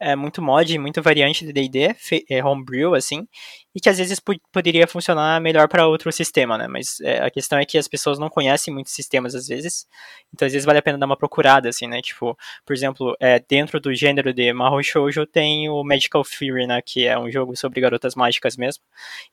[0.00, 1.94] é, muito mod, muita variante de D&D,
[2.30, 3.28] é, homebrew, assim,
[3.74, 4.20] e que às vezes
[4.52, 6.66] poderia funcionar melhor para outro sistema, né?
[6.66, 9.86] Mas é, a questão é que as pessoas não conhecem muitos sistemas às vezes,
[10.34, 12.00] então às vezes vale a pena dar uma procurada, assim, né?
[12.00, 16.80] Tipo, por exemplo, é, dentro do gênero de Mahou Shoujo tem o Magical Fury, né?
[16.82, 18.82] Que é um jogo sobre garotas mágicas mesmo,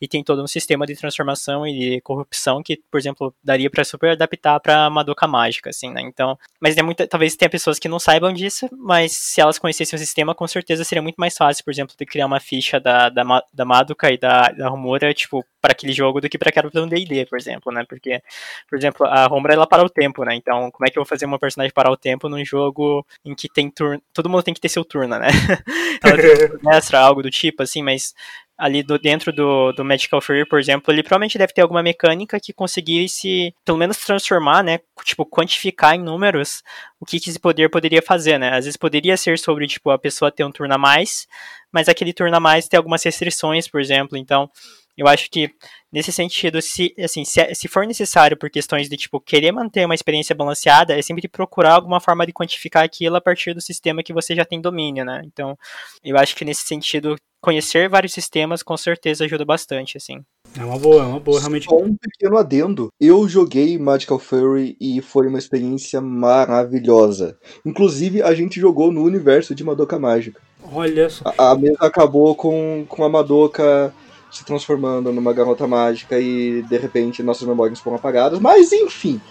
[0.02, 3.84] e tem todo um sistema de transformação e de corrupção que, por exemplo, daria para
[3.84, 6.02] super adaptar para Madoka mágica, assim, né?
[6.02, 9.96] Então, mas é muita, talvez tenha pessoas que não saibam disso, mas se elas conhecessem
[9.98, 13.10] o sistema, com certeza seria muito mais fácil, por exemplo, de criar uma ficha da,
[13.10, 16.70] da, da Madoka e da, da Homura, tipo, para aquele jogo do que para aquela
[16.76, 17.84] um D&D, por exemplo, né?
[17.88, 18.22] Porque,
[18.70, 20.36] por exemplo, a Homura, ela para o tempo, né?
[20.36, 23.34] Então, como é que eu vou fazer uma personagem parar o tempo num jogo em
[23.34, 24.02] que tem turno...
[24.14, 25.28] Todo mundo tem que ter seu turno, né?
[26.04, 28.14] ela tem algo do tipo, assim, mas
[28.58, 32.40] ali do, dentro do, do Magical Fury, por exemplo, ele provavelmente deve ter alguma mecânica
[32.40, 34.80] que conseguisse, pelo menos, transformar, né?
[35.04, 36.64] Tipo, quantificar em números
[37.00, 38.50] o que, que esse poder poderia fazer, né?
[38.50, 41.28] Às vezes poderia ser sobre, tipo, a pessoa ter um turno a mais,
[41.72, 44.18] mas aquele turno a mais tem algumas restrições, por exemplo.
[44.18, 44.50] Então,
[44.98, 45.50] eu acho que,
[45.92, 49.96] nesse sentido, se, assim, se, se for necessário por questões de, tipo, querer manter uma
[49.96, 54.14] experiência balanceada, é sempre procurar alguma forma de quantificar aquilo a partir do sistema que
[54.14, 55.22] você já tem domínio, né?
[55.26, 55.58] Então,
[56.04, 60.22] eu acho que nesse sentido, conhecer vários sistemas com certeza ajuda bastante, assim.
[60.58, 61.66] É uma boa, é uma boa, realmente.
[61.66, 62.88] Só um pequeno adendo.
[63.00, 67.38] Eu joguei Magical Fury e foi uma experiência maravilhosa.
[67.66, 70.42] Inclusive, a gente jogou no universo de Madoka Mágica.
[70.72, 71.34] Olha só.
[71.38, 73.94] A, a mesa acabou com, com a Madoka
[74.36, 79.22] se transformando numa garota mágica e de repente nossas memórias foram apagadas, mas enfim.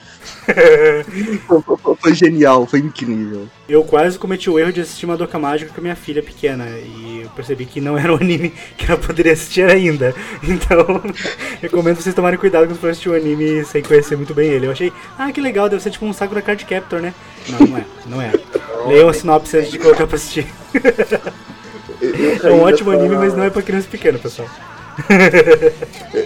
[1.47, 3.47] foi, foi, genial, foi incrível.
[3.69, 7.21] Eu quase cometi o erro de assistir Madoka Mágica com a minha filha pequena e
[7.23, 10.14] eu percebi que não era um anime que ela poderia assistir ainda.
[10.43, 11.03] Então,
[11.61, 14.67] recomendo vocês tomarem cuidado quando for assistir o um anime sem conhecer muito bem ele.
[14.67, 17.12] Eu achei, ah, que legal, deve ser tipo um saco da Card Captor, né?
[17.49, 18.33] Não, não é, não é.
[18.87, 20.47] Leiam a sinopse antes de colocar pra assistir.
[22.43, 24.49] é um ótimo anime, mas não é pra criança pequena, pessoal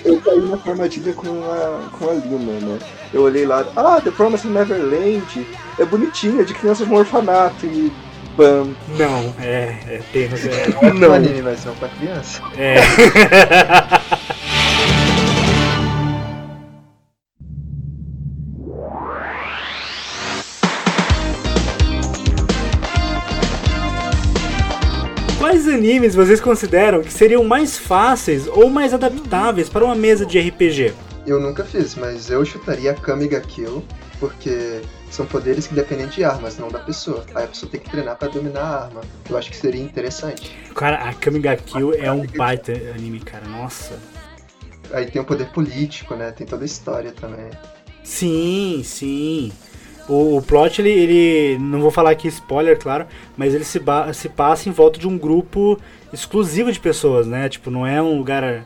[0.04, 2.78] eu caí na armadilha com a, com a Lina, né?
[3.12, 5.46] Eu olhei lá, ah, The Promised Neverland
[5.78, 7.92] é bonitinha, de crianças no orfanato e.
[8.36, 8.68] Bam.
[8.96, 9.78] Não, é.
[9.88, 10.36] É termo.
[10.36, 11.12] É, não.
[11.12, 12.40] anime, mas não pra criança.
[12.56, 12.76] É.
[25.78, 30.92] animes vocês consideram que seriam mais fáceis ou mais adaptáveis para uma mesa de RPG?
[31.26, 33.84] Eu nunca fiz, mas eu chutaria Kamiga Kill,
[34.18, 37.24] porque são poderes que dependem de armas, não da pessoa.
[37.34, 39.00] Aí a pessoa tem que treinar para dominar a arma.
[39.28, 40.58] Eu acho que seria interessante.
[40.74, 43.46] Cara, a Kamiga Kill é um baita anime, cara.
[43.46, 43.98] Nossa.
[44.92, 46.32] Aí tem o poder político, né?
[46.32, 47.50] Tem toda a história também.
[48.02, 49.52] Sim, sim.
[50.08, 51.58] O, o plot, ele, ele.
[51.58, 53.80] Não vou falar aqui spoiler, claro, mas ele se,
[54.14, 55.78] se passa em volta de um grupo
[56.12, 57.48] exclusivo de pessoas, né?
[57.48, 58.42] Tipo, não é um lugar.
[58.42, 58.64] É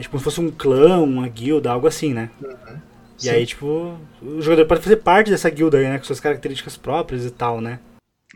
[0.00, 2.30] tipo como se fosse um clã, uma guilda, algo assim, né?
[2.40, 2.76] Uhum.
[3.18, 3.30] E Sim.
[3.30, 5.98] aí, tipo, o jogador pode fazer parte dessa guilda aí, né?
[5.98, 7.78] Com suas características próprias e tal, né?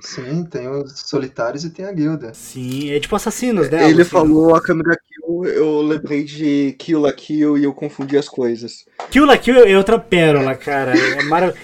[0.02, 2.32] Sim, tem os solitários e tem a guilda.
[2.34, 3.88] Sim, é tipo assassinos, né?
[3.88, 8.16] Ele assim, falou a câmera kill, eu lembrei de Kill la Kill e eu confundi
[8.16, 8.86] as coisas.
[9.10, 10.96] Kill la Kill é outra pérola, cara.
[10.96, 11.54] É marav...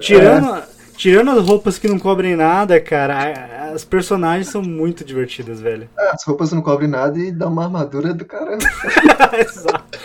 [0.00, 0.64] tirando, é.
[0.96, 5.88] tirando as roupas que não cobrem nada, cara, as personagens são muito divertidas, velho.
[5.98, 8.64] É, as roupas não cobrem nada e dá uma armadura do caramba.
[9.38, 9.98] Exato.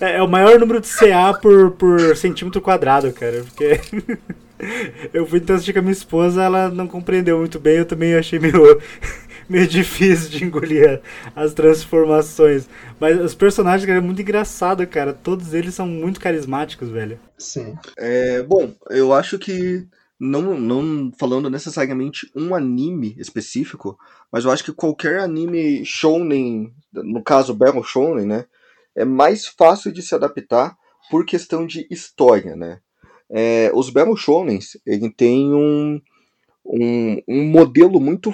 [0.00, 3.80] É, é, o maior número de CA por, por centímetro quadrado, cara, porque...
[5.12, 8.14] eu fui então assistir com a minha esposa, ela não compreendeu muito bem, eu também
[8.14, 8.54] achei meio,
[9.48, 11.00] meio difícil de engolir
[11.34, 12.68] as transformações.
[13.00, 15.12] Mas os personagens, cara, é muito engraçado, cara.
[15.12, 17.18] Todos eles são muito carismáticos, velho.
[17.38, 17.76] Sim.
[17.96, 19.86] É, bom, eu acho que
[20.18, 23.96] não, não falando necessariamente um anime específico,
[24.32, 28.46] mas eu acho que qualquer anime shounen, no caso Battle Shounen, né,
[28.96, 30.76] é mais fácil de se adaptar
[31.08, 32.80] por questão de história, né.
[33.30, 36.00] É, os Battle Shounens, ele tem um,
[36.64, 38.32] um, um modelo muito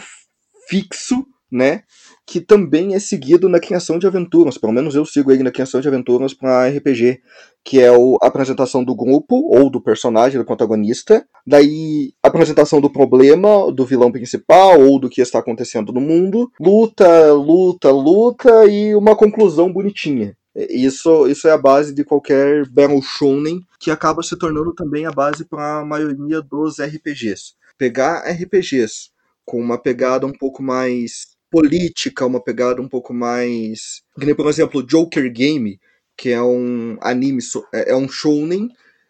[0.69, 1.83] fixo, né,
[2.27, 4.59] que também é seguido na criação de aventuras.
[4.59, 7.21] Pelo menos eu sigo ele na criação de aventuras para RPG,
[7.63, 12.81] que é o, a apresentação do grupo ou do personagem, do protagonista, daí a apresentação
[12.81, 18.67] do problema, do vilão principal ou do que está acontecendo no mundo, luta, luta, luta
[18.67, 20.37] e uma conclusão bonitinha.
[20.55, 25.11] Isso, isso é a base de qualquer Battle Shonen, que acaba se tornando também a
[25.11, 27.55] base para a maioria dos RPGs.
[27.77, 29.11] Pegar RPGs
[29.45, 34.03] com uma pegada um pouco mais política, uma pegada um pouco mais.
[34.37, 35.79] Por exemplo, Joker Game,
[36.17, 37.41] que é um anime,
[37.73, 38.69] é, é um shounen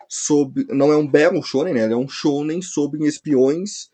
[0.08, 0.66] sobre.
[0.68, 1.90] Não é um battle shounen, né?
[1.90, 3.88] É um shounen sobre espiões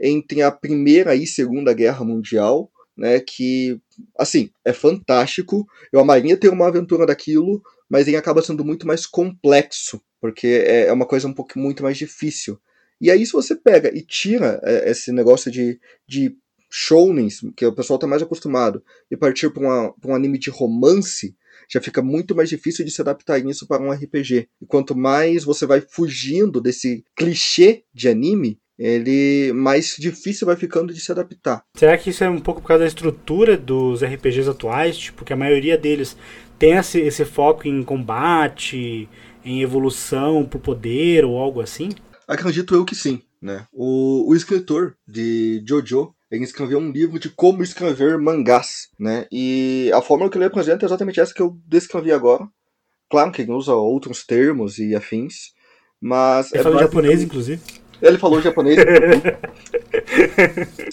[0.00, 3.20] entre a Primeira e Segunda Guerra Mundial, né?
[3.20, 3.80] Que,
[4.18, 5.66] assim, é fantástico.
[5.92, 10.86] Eu amaria ter uma aventura daquilo, mas ele acaba sendo muito mais complexo, porque é,
[10.86, 12.58] é uma coisa um pouco muito mais difícil.
[13.00, 16.36] E aí, se você pega e tira é, esse negócio de, de
[16.70, 21.36] shounens, que o pessoal está mais acostumado, e partir para um anime de romance,
[21.68, 24.48] já fica muito mais difícil de se adaptar isso para um RPG.
[24.60, 30.92] E quanto mais você vai fugindo desse clichê de anime, ele mais difícil vai ficando
[30.92, 31.64] de se adaptar.
[31.76, 34.98] Será que isso é um pouco por causa da estrutura dos RPGs atuais?
[34.98, 36.16] Tipo, que a maioria deles
[36.58, 39.08] tem esse, esse foco em combate,
[39.44, 41.90] em evolução por poder ou algo assim?
[42.26, 43.22] Acredito eu que sim.
[43.40, 43.66] Né?
[43.72, 49.26] O, o escritor de Jojo ele escreveu um livro de como escrever mangás, né?
[49.30, 52.48] E a fórmula que ele apresenta é exatamente essa que eu descrevi agora.
[53.10, 55.52] Claro que ele usa outros termos e afins,
[56.00, 56.50] mas...
[56.50, 57.60] Ele é fala japonês, inclusive.
[58.02, 58.78] Ele falou japonês.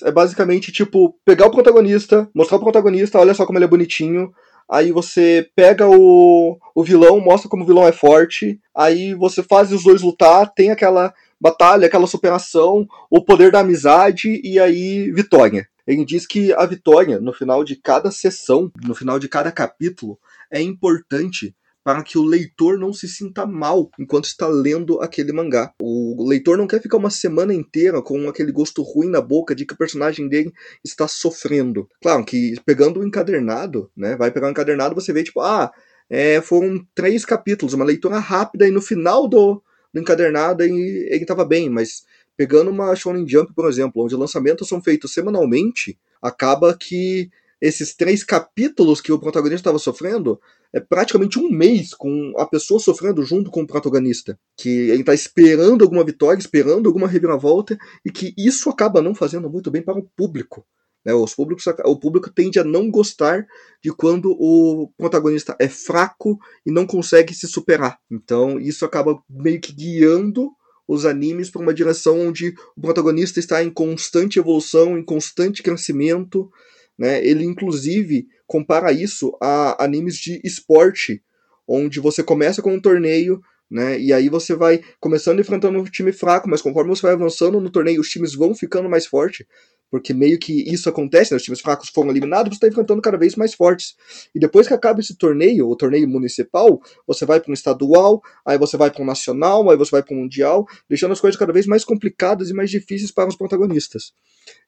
[0.04, 4.32] é basicamente, tipo, pegar o protagonista, mostrar o protagonista, olha só como ele é bonitinho,
[4.69, 9.74] aí você pega o, o vilão, mostra como o vilão é forte, aí você faz
[9.74, 15.67] os dois lutar, tem aquela batalha, aquela superação, o poder da amizade e aí vitória.
[15.88, 20.19] Ele diz que a vitória no final de cada sessão, no final de cada capítulo,
[20.52, 21.56] é importante
[21.89, 25.73] para que o leitor não se sinta mal enquanto está lendo aquele mangá.
[25.82, 29.65] O leitor não quer ficar uma semana inteira com aquele gosto ruim na boca de
[29.65, 30.54] que o personagem dele
[30.86, 31.89] está sofrendo.
[31.99, 34.15] Claro que pegando o encadernado, né?
[34.15, 35.71] Vai pegar o encadernado, você vê tipo, ah,
[36.08, 39.60] é, foram três capítulos, uma leitura rápida e no final do,
[39.91, 42.04] do encadernado ele, ele tava bem, mas
[42.38, 48.23] pegando uma Shonen Jump, por exemplo, onde lançamentos são feitos semanalmente, acaba que esses três
[48.23, 50.39] capítulos que o protagonista estava sofrendo
[50.73, 54.39] é praticamente um mês com a pessoa sofrendo junto com o protagonista.
[54.58, 59.49] Que ele está esperando alguma vitória, esperando alguma reviravolta, e que isso acaba não fazendo
[59.49, 60.65] muito bem para o público.
[61.03, 61.13] Né?
[61.13, 63.45] Os públicos, o público tende a não gostar
[63.84, 67.97] de quando o protagonista é fraco e não consegue se superar.
[68.12, 70.51] Então isso acaba meio que guiando
[70.88, 76.51] os animes para uma direção onde o protagonista está em constante evolução, em constante crescimento.
[76.99, 77.25] Né?
[77.25, 81.23] Ele inclusive compara isso a animes de esporte,
[81.65, 83.97] onde você começa com um torneio, né?
[83.99, 87.69] E aí você vai começando enfrentando um time fraco, mas conforme você vai avançando no
[87.69, 89.45] torneio, os times vão ficando mais fortes
[89.89, 91.38] porque meio que isso acontece, né?
[91.38, 93.95] os times fracos foram eliminados, você está enfrentando cada vez mais fortes.
[94.34, 98.58] E depois que acaba esse torneio, o torneio municipal, você vai para um estadual, aí
[98.58, 101.54] você vai para um nacional, aí você vai para um mundial, deixando as coisas cada
[101.54, 104.13] vez mais complicadas e mais difíceis para os protagonistas.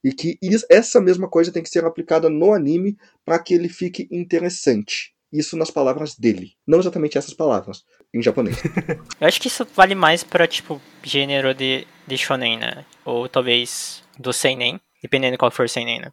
[0.04, 3.70] E que isso, essa mesma coisa tem que ser aplicada no anime para que ele
[3.70, 5.14] fique interessante.
[5.32, 6.54] Isso nas palavras dele.
[6.68, 8.58] Não exatamente essas palavras, em japonês.
[9.20, 12.86] Eu acho que isso vale mais para tipo, gênero de, de shonen, né?
[13.06, 16.12] Ou talvez do seinen dependendo qual for sem né?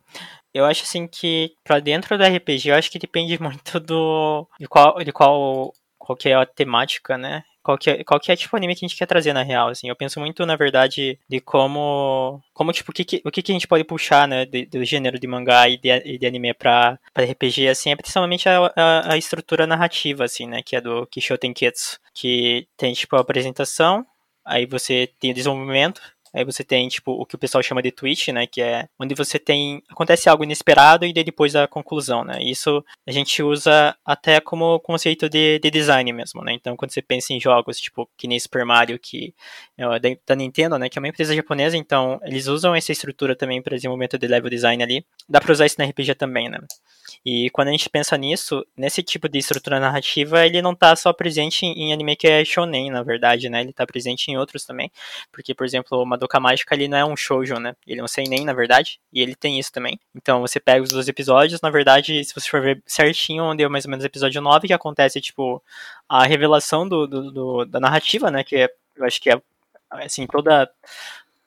[0.53, 4.66] Eu acho assim que para dentro do RPG, eu acho que depende muito do de
[4.66, 7.44] qual de qual qual que é a temática, né?
[7.62, 9.68] Qual que, é, qual que é tipo anime que a gente quer trazer na real,
[9.68, 9.90] assim.
[9.90, 13.53] Eu penso muito, na verdade, de como, como tipo, o que, que o que, que
[13.53, 16.98] a gente pode puxar, né, de, do gênero de mangá e de, de anime pra
[17.14, 21.53] RPG, assim, é principalmente a, a, a, estrutura narrativa, assim, né, que é do Kishoten
[21.53, 24.07] Ketsu, que tem, tipo, a apresentação,
[24.46, 26.01] aí você tem o desenvolvimento,
[26.35, 28.47] Aí você tem, tipo, o que o pessoal chama de twist, né?
[28.47, 29.83] Que é onde você tem.
[29.88, 32.39] Acontece algo inesperado e depois a conclusão, né?
[32.43, 36.53] Isso a gente usa até como conceito de, de design mesmo, né?
[36.53, 39.35] Então, quando você pensa em jogos, tipo, que nem Super Mario, que
[39.76, 40.89] é da Nintendo, né?
[40.89, 44.51] Que é uma empresa japonesa, então eles usam essa estrutura também para desenvolvimento de level
[44.51, 45.05] design ali.
[45.29, 46.59] Dá pra usar isso na RPG também, né?
[47.24, 51.12] E quando a gente pensa nisso, nesse tipo de estrutura narrativa, ele não tá só
[51.12, 53.61] presente em anime que é shonen, na verdade, né?
[53.61, 54.91] Ele tá presente em outros também.
[55.33, 57.75] Porque, por exemplo, uma Madoka Mágica ele não é um shoujo, né?
[57.87, 59.99] Ele é um seinen, na verdade, e ele tem isso também.
[60.14, 63.69] Então você pega os dois episódios, na verdade, se você for ver certinho, onde é
[63.69, 65.62] mais ou menos episódio 9, que acontece, tipo,
[66.09, 68.43] a revelação do, do, do da narrativa, né?
[68.43, 69.41] Que é, eu acho que é,
[69.93, 70.71] assim, toda...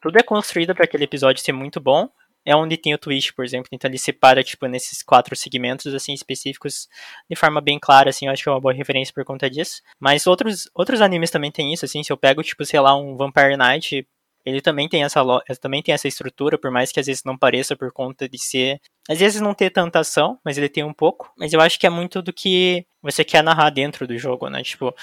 [0.00, 2.08] Tudo é construído para aquele episódio ser muito bom
[2.44, 3.68] é onde tem o twist, por exemplo.
[3.72, 6.88] Então ele separa, tipo, nesses quatro segmentos, assim, específicos,
[7.30, 9.82] de forma bem clara, assim, eu acho que é uma boa referência por conta disso.
[9.98, 13.16] Mas outros, outros animes também tem isso, assim, se eu pego, tipo, sei lá, um
[13.16, 14.06] Vampire Knight,
[14.44, 15.22] ele também tem essa
[15.60, 18.80] também tem essa estrutura, por mais que às vezes não pareça por conta de ser,
[19.08, 21.32] às vezes não ter tanta ação, mas ele tem um pouco.
[21.38, 24.62] Mas eu acho que é muito do que você quer narrar dentro do jogo, né?
[24.62, 24.94] Tipo,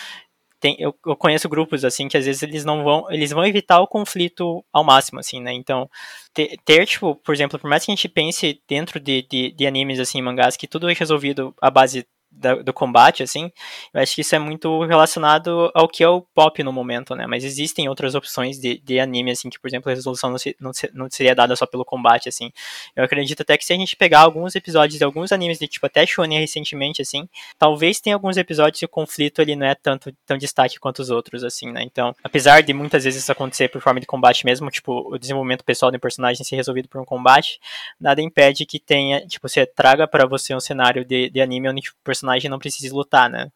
[0.60, 3.80] tem, eu, eu, conheço grupos assim que às vezes eles não vão, eles vão evitar
[3.80, 5.54] o conflito ao máximo, assim, né?
[5.54, 5.90] Então,
[6.34, 9.68] ter, ter tipo, por exemplo, por mais que a gente pense dentro de, de, de
[9.68, 13.52] animes, assim, mangás, que tudo é resolvido à base da, do combate, assim,
[13.94, 17.26] eu acho que isso é muito relacionado ao que é o pop no momento, né?
[17.28, 20.56] Mas existem outras opções de, de anime, assim, que, por exemplo, a resolução não, se,
[20.60, 22.52] não, se, não, seria dada só pelo combate, assim.
[22.96, 25.86] Eu acredito até que se a gente pegar alguns episódios de alguns animes de, tipo,
[25.86, 27.28] até Shonen recentemente, assim,
[27.58, 31.10] talvez tenha alguns episódios que o conflito, ele não é tanto tão destaque quanto os
[31.10, 31.84] outros, assim, né?
[31.84, 35.64] Então, apesar de muitas vezes isso acontecer por forma de combate mesmo, tipo, o desenvolvimento
[35.64, 37.60] pessoal do personagem ser resolvido por um combate,
[38.00, 41.82] nada impede que tenha, tipo, você traga para você um cenário de, de anime onde
[41.82, 43.52] tipo, o personagem não precise lutar, né?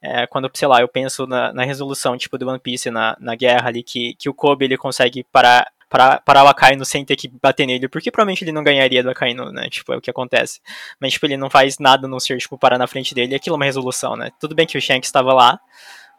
[0.00, 3.34] É, quando, sei lá, eu penso na, na, resolução, tipo, do One Piece na, na
[3.34, 7.16] guerra ali, que, que o Kobe, ele consegue parar parar, parar o Akainu sem ter
[7.16, 9.68] que bater nele, porque provavelmente ele não ganharia do Akainu, né?
[9.70, 10.60] Tipo, é o que acontece.
[11.00, 13.58] Mas, tipo, ele não faz nada não ser, tipo, parar na frente dele, aquilo é
[13.58, 14.30] uma resolução, né?
[14.38, 15.58] Tudo bem que o Shanks estava lá,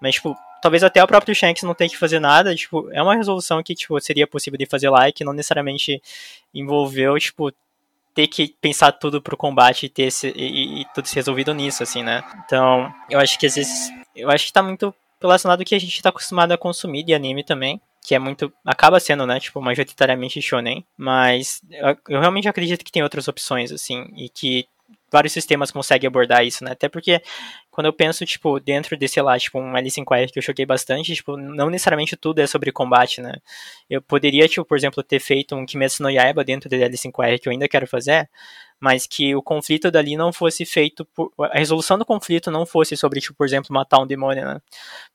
[0.02, 3.16] mas, tipo, talvez até o próprio Shanks não tenha que fazer nada, tipo, é uma
[3.16, 6.02] resolução que, tipo, seria possível de fazer lá e que não necessariamente
[6.54, 7.52] envolveu, tipo,
[8.14, 11.84] ter que pensar tudo pro combate e ter esse, e, e, tudo se resolvido nisso,
[11.84, 12.24] assim, né?
[12.46, 13.90] Então, eu acho que às vezes.
[14.16, 17.14] Eu acho que tá muito relacionado ao que a gente tá acostumado a consumir de
[17.14, 17.80] anime também.
[18.02, 18.52] Que é muito.
[18.66, 19.40] Acaba sendo, né?
[19.40, 20.86] Tipo, majoritariamente shonen.
[20.98, 24.06] Mas eu, eu realmente acredito que tem outras opções, assim.
[24.16, 24.68] E que
[25.12, 26.72] vários sistemas conseguem abordar isso, né?
[26.72, 27.22] Até porque
[27.80, 31.16] quando eu penso, tipo, dentro desse lá, tipo, um Alice Inquiry que eu joguei bastante,
[31.16, 33.36] tipo, não necessariamente tudo é sobre combate, né?
[33.90, 37.40] Eu poderia, tipo, por exemplo, ter feito um Kimetsu no Yaiba dentro de Alice Inquiry
[37.40, 38.30] que eu ainda quero fazer,
[38.80, 42.96] mas que o conflito dali não fosse feito por, a resolução do conflito não fosse
[42.96, 44.62] sobre, tipo, por exemplo, matar um demônio, né?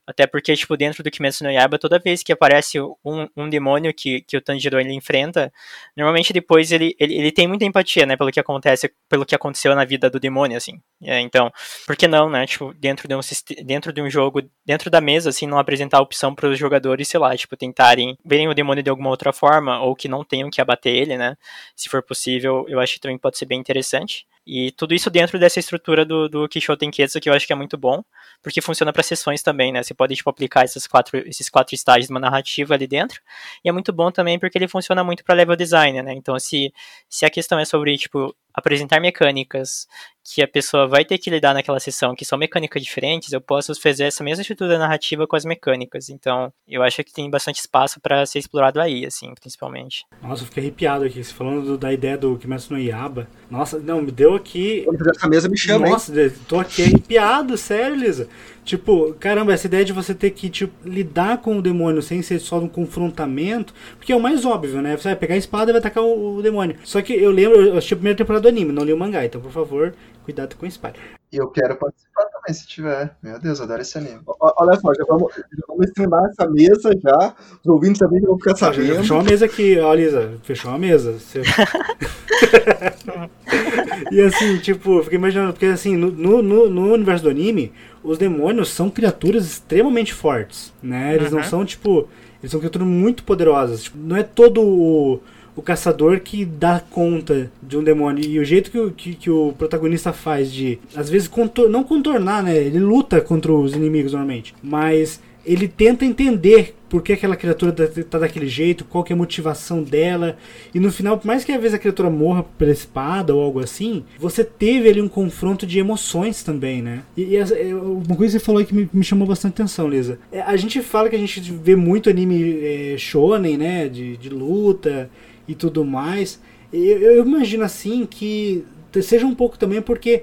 [0.06, 3.92] Até porque, tipo, dentro do Kimetsu no Yaiba, toda vez que aparece um, um demônio
[3.94, 5.50] que, que o Tanjiro ele enfrenta,
[5.96, 9.74] normalmente depois ele, ele, ele tem muita empatia, né, pelo que acontece, pelo que aconteceu
[9.74, 10.78] na vida do demônio, assim.
[11.02, 11.50] É, então,
[11.86, 13.20] por que não, né, tipo, dentro de um
[13.64, 17.20] dentro de um jogo, dentro da mesa, assim, não apresentar opção para os jogadores, sei
[17.20, 20.60] lá, tipo, tentarem verem o demônio de alguma outra forma, ou que não tenham que
[20.60, 21.36] abater ele, né,
[21.76, 24.26] se for possível, eu acho que também pode ser bem interessante.
[24.46, 27.56] E tudo isso dentro dessa estrutura do, do Kisho Tenketsu, que eu acho que é
[27.56, 28.04] muito bom,
[28.42, 29.82] porque funciona para sessões também, né?
[29.82, 33.22] Você pode tipo, aplicar esses quatro, esses quatro estágios de uma narrativa ali dentro.
[33.64, 36.12] E é muito bom também porque ele funciona muito para level design, né?
[36.12, 36.74] Então, se,
[37.08, 39.86] se a questão é sobre, tipo, apresentar mecânicas
[40.24, 43.78] que a pessoa vai ter que lidar naquela sessão, que são mecânicas diferentes, eu posso
[43.78, 46.08] fazer essa mesma estrutura narrativa com as mecânicas.
[46.08, 50.06] Então, eu acho que tem bastante espaço para ser explorado aí, assim, principalmente.
[50.22, 53.28] Nossa, eu fiquei arrepiado aqui, você falando do, da ideia do Kimetsu no Yaba.
[53.50, 54.86] Nossa, não, me deu aqui...
[55.14, 56.32] Essa mesa, me chama, Nossa, hein?
[56.48, 58.26] tô aqui arrepiado, sério, Lisa.
[58.64, 62.38] Tipo, caramba, essa ideia de você ter que tipo, lidar com o demônio sem ser
[62.38, 64.96] só um confrontamento, porque é o mais óbvio, né?
[64.96, 66.76] Você vai pegar a espada e vai atacar o, o demônio.
[66.82, 69.24] Só que eu lembro, eu assisti a primeira temporada do anime, não li o mangá,
[69.24, 69.92] então por favor,
[70.24, 71.00] cuidado com o spoiler.
[71.32, 73.16] E eu quero participar também, se tiver.
[73.22, 74.20] Meu Deus, eu adoro esse anime.
[74.38, 77.34] Olha só, já vamos, já vamos streamar essa mesa já.
[77.64, 78.94] Os ouvintes também vão ficar sabendo.
[78.96, 80.34] Fechou uma mesa aqui, ó, Lisa.
[80.44, 81.14] Fechou uma mesa.
[81.14, 81.42] Você...
[84.12, 87.72] e assim, tipo, eu fiquei imaginando, porque assim, no, no, no universo do anime,
[88.02, 91.16] os demônios são criaturas extremamente fortes, né?
[91.16, 91.38] Eles uhum.
[91.38, 92.08] não são, tipo.
[92.40, 93.82] Eles são criaturas muito poderosas.
[93.84, 95.20] Tipo, não é todo o
[95.56, 98.24] o caçador que dá conta de um demônio.
[98.24, 101.84] E o jeito que o, que, que o protagonista faz de, às vezes, contor não
[101.84, 102.56] contornar, né?
[102.56, 107.84] Ele luta contra os inimigos normalmente, mas ele tenta entender por que aquela criatura tá,
[108.08, 110.36] tá daquele jeito, qual que é a motivação dela.
[110.72, 113.60] E no final, por mais que às vezes a criatura morra pela espada ou algo
[113.60, 117.02] assim, você teve ali um confronto de emoções também, né?
[117.16, 119.88] E, e é, uma coisa que você falou aí que me, me chamou bastante atenção,
[119.88, 120.18] Lisa.
[120.32, 123.88] É, a gente fala que a gente vê muito anime é, shonen, né?
[123.88, 125.10] De, de luta
[125.46, 126.40] e tudo mais.
[126.72, 128.64] Eu, eu imagino assim que
[129.02, 130.22] seja um pouco também porque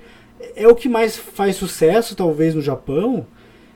[0.56, 3.26] é o que mais faz sucesso, talvez, no Japão,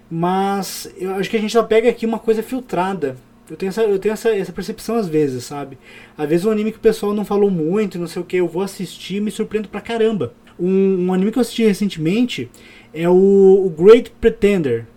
[0.09, 3.17] mas eu acho que a gente já pega aqui uma coisa filtrada.
[3.49, 5.77] Eu tenho, essa, eu tenho essa, essa percepção às vezes, sabe?
[6.17, 8.47] Às vezes um anime que o pessoal não falou muito, não sei o que, eu
[8.47, 10.33] vou assistir e me surpreendo pra caramba.
[10.59, 12.49] Um, um anime que eu assisti recentemente
[12.93, 14.87] é o, o Great Pretender.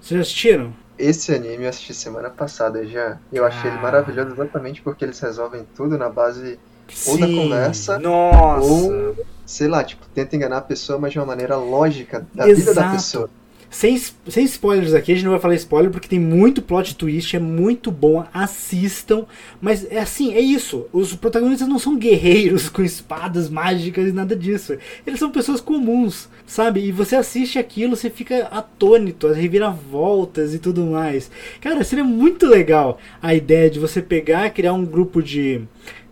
[0.00, 0.72] Vocês já assistiram?
[0.98, 3.18] Esse anime eu assisti semana passada já.
[3.32, 3.82] Eu achei ele Ah.
[3.82, 6.58] maravilhoso exatamente porque eles resolvem tudo na base,
[7.06, 8.66] Ou da Sim, conversa, Nossa.
[8.66, 12.64] ou- sei lá, tipo, tenta enganar a pessoa, mas de uma maneira lógica da vida
[12.64, 12.90] da Exato.
[12.96, 13.30] pessoa.
[13.70, 17.36] Sem, sem spoilers aqui, a gente não vai falar spoiler porque tem muito plot twist,
[17.36, 19.26] é muito bom, assistam.
[19.60, 20.86] Mas é assim, é isso.
[20.92, 24.76] Os protagonistas não são guerreiros com espadas mágicas e nada disso.
[25.06, 26.80] Eles são pessoas comuns, sabe?
[26.80, 31.30] E você assiste aquilo, você fica atônito, as reviravoltas e tudo mais.
[31.60, 35.60] Cara, seria muito legal a ideia de você pegar, criar um grupo de.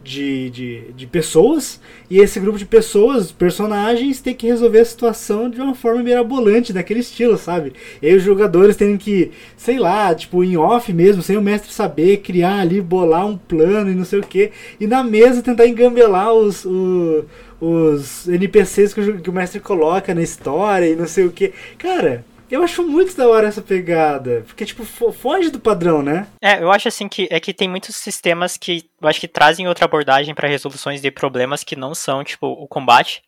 [0.07, 5.51] De, de, de pessoas e esse grupo de pessoas, personagens, tem que resolver a situação
[5.51, 7.73] de uma forma mirabolante, daquele estilo, sabe?
[8.01, 11.73] E aí os jogadores têm que, sei lá, tipo, em off mesmo, sem o mestre
[11.73, 15.67] saber, criar ali, bolar um plano e não sei o que, e na mesa tentar
[15.67, 17.25] engambelar os, o-
[17.61, 21.53] os NPCs que o, que o mestre coloca na história e não sei o que.
[21.79, 26.27] Cara, eu acho muito da hora essa pegada, porque, tipo, fo- foge do padrão, né?
[26.41, 29.67] É, eu acho assim que é que tem muitos sistemas que eu acho que trazem
[29.69, 33.23] outra abordagem para resoluções de problemas que não são, tipo, o combate,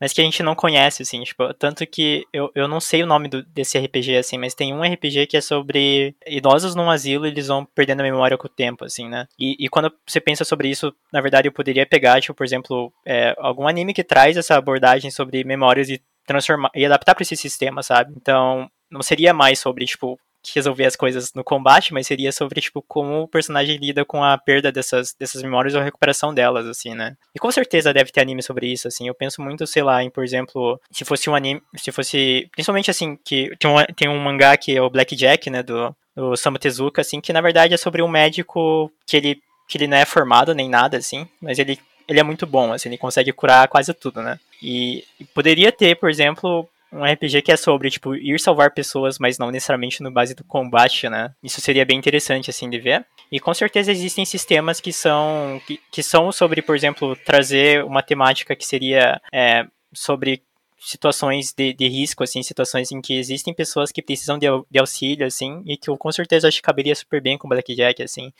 [0.00, 3.06] mas que a gente não conhece, assim, tipo, tanto que eu, eu não sei o
[3.06, 7.26] nome do- desse RPG, assim, mas tem um RPG que é sobre idosos num asilo
[7.26, 9.26] e eles vão perdendo a memória com o tempo, assim, né?
[9.38, 12.92] E, e quando você pensa sobre isso, na verdade, eu poderia pegar, tipo, por exemplo,
[13.04, 17.36] é, algum anime que traz essa abordagem sobre memórias e transformar e adaptar para esse
[17.36, 18.12] sistema, sabe?
[18.16, 20.18] Então, não seria mais sobre, tipo,
[20.52, 24.36] resolver as coisas no combate, mas seria sobre, tipo, como o personagem lida com a
[24.36, 27.16] perda dessas, dessas memórias ou a recuperação delas, assim, né?
[27.34, 29.08] E com certeza deve ter anime sobre isso, assim.
[29.08, 32.90] Eu penso muito, sei lá, em, por exemplo, se fosse um anime, se fosse, principalmente
[32.90, 36.36] assim, que tem um, tem um mangá que é o Black Jack, né, do, do
[36.36, 39.96] Samu Tezuka, assim, que na verdade é sobre um médico que ele, que ele não
[39.96, 43.68] é formado nem nada, assim, mas ele, ele é muito bom, assim, ele consegue curar
[43.68, 44.38] quase tudo, né?
[44.62, 49.18] E, e poderia ter, por exemplo, um RPG que é sobre, tipo, ir salvar pessoas,
[49.18, 51.32] mas não necessariamente no base do combate, né?
[51.42, 53.04] Isso seria bem interessante, assim, de ver.
[53.32, 58.02] E com certeza existem sistemas que são, que, que são sobre, por exemplo, trazer uma
[58.02, 60.42] temática que seria é, sobre
[60.78, 65.26] situações de, de risco, assim, situações em que existem pessoas que precisam de, de auxílio,
[65.26, 68.32] assim, e que eu com certeza acho que caberia super bem com Blackjack, assim.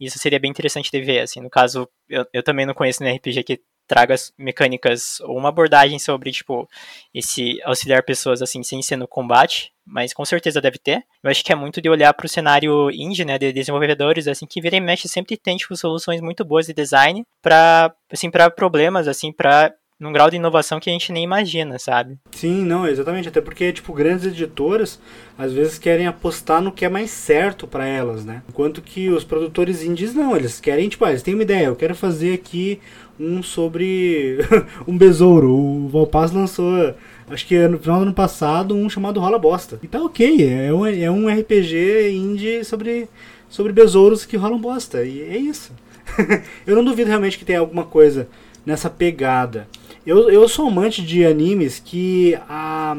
[0.00, 1.40] Isso seria bem interessante de ver, assim.
[1.40, 5.50] No caso, eu, eu também não conheço nenhum RPG que traga as mecânicas ou uma
[5.50, 6.68] abordagem sobre, tipo,
[7.12, 11.04] esse auxiliar pessoas, assim, sem ser no combate, mas com certeza deve ter.
[11.22, 14.46] Eu acho que é muito de olhar para o cenário indie, né, de desenvolvedores, assim,
[14.46, 18.50] que vira e mexe sempre tem, tipo, soluções muito boas de design para assim, para
[18.50, 22.18] problemas, assim, para num grau de inovação que a gente nem imagina, sabe?
[22.32, 23.28] Sim, não, exatamente.
[23.28, 25.00] Até porque, tipo, grandes editoras
[25.38, 28.42] às vezes querem apostar no que é mais certo pra elas, né?
[28.48, 31.76] Enquanto que os produtores indies não, eles querem, tipo, ah, eles têm uma ideia, eu
[31.76, 32.80] quero fazer aqui
[33.18, 34.38] um sobre
[34.86, 35.52] um besouro.
[35.52, 36.94] O Valpaz lançou,
[37.30, 39.78] acho que no final do ano passado, um chamado Rola Bosta.
[39.82, 43.08] E tá ok, é um, é um RPG indie sobre,
[43.48, 45.04] sobre besouros que rolam bosta.
[45.04, 45.72] E é isso.
[46.66, 48.28] eu não duvido realmente que tem alguma coisa
[48.64, 49.68] nessa pegada.
[50.06, 52.94] Eu, eu sou amante de animes que a,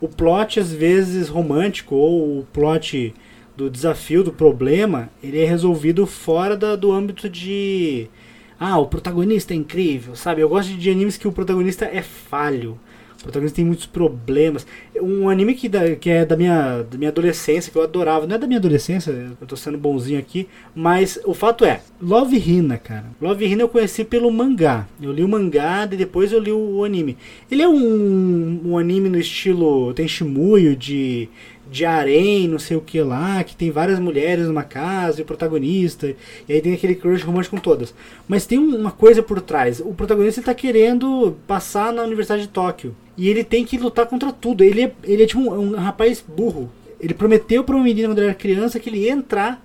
[0.00, 3.14] o plot, às vezes romântico, ou o plot
[3.56, 8.08] do desafio, do problema, ele é resolvido fora da, do âmbito de.
[8.58, 10.40] Ah, o protagonista é incrível, sabe?
[10.40, 12.78] Eu gosto de animes que o protagonista é falho.
[13.22, 14.66] O protagonista tem muitos problemas.
[15.00, 18.26] Um anime que, da, que é da minha, da minha adolescência, que eu adorava.
[18.26, 20.48] Não é da minha adolescência, eu tô sendo bonzinho aqui.
[20.74, 23.04] Mas o fato é, Love Hina, cara.
[23.20, 24.88] Love Hina eu conheci pelo mangá.
[25.00, 27.16] Eu li o mangá e depois eu li o, o anime.
[27.48, 29.94] Ele é um, um anime no estilo.
[29.94, 31.28] Tem Shimuyo de
[31.72, 35.26] de harém, não sei o que lá, que tem várias mulheres numa casa e o
[35.26, 36.14] protagonista,
[36.46, 37.94] e aí tem aquele crush romântico com todas.
[38.28, 39.80] Mas tem uma coisa por trás.
[39.80, 42.94] O protagonista está querendo passar na Universidade de Tóquio.
[43.16, 44.62] E ele tem que lutar contra tudo.
[44.62, 46.70] Ele é, ele é tipo um, um rapaz burro.
[47.00, 49.64] Ele prometeu para uma menina quando era criança que ele ia entrar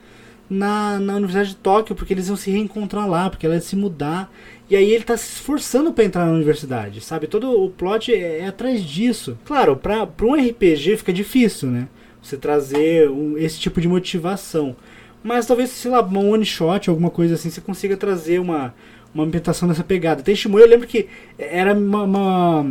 [0.49, 3.75] na, na Universidade de Tóquio, porque eles iam se reencontrar lá, porque ela ia se
[3.75, 4.31] mudar.
[4.69, 7.27] E aí ele tá se esforçando para entrar na universidade, sabe?
[7.27, 9.37] Todo o plot é, é atrás disso.
[9.45, 11.87] Claro, para um RPG fica difícil, né?
[12.21, 14.75] Você trazer um, esse tipo de motivação.
[15.23, 18.73] Mas talvez, sei lá, uma one shot, alguma coisa assim, você consiga trazer uma,
[19.13, 20.21] uma ambientação dessa pegada.
[20.21, 21.07] Tem Shimui, eu lembro que
[21.37, 22.65] era uma, uma-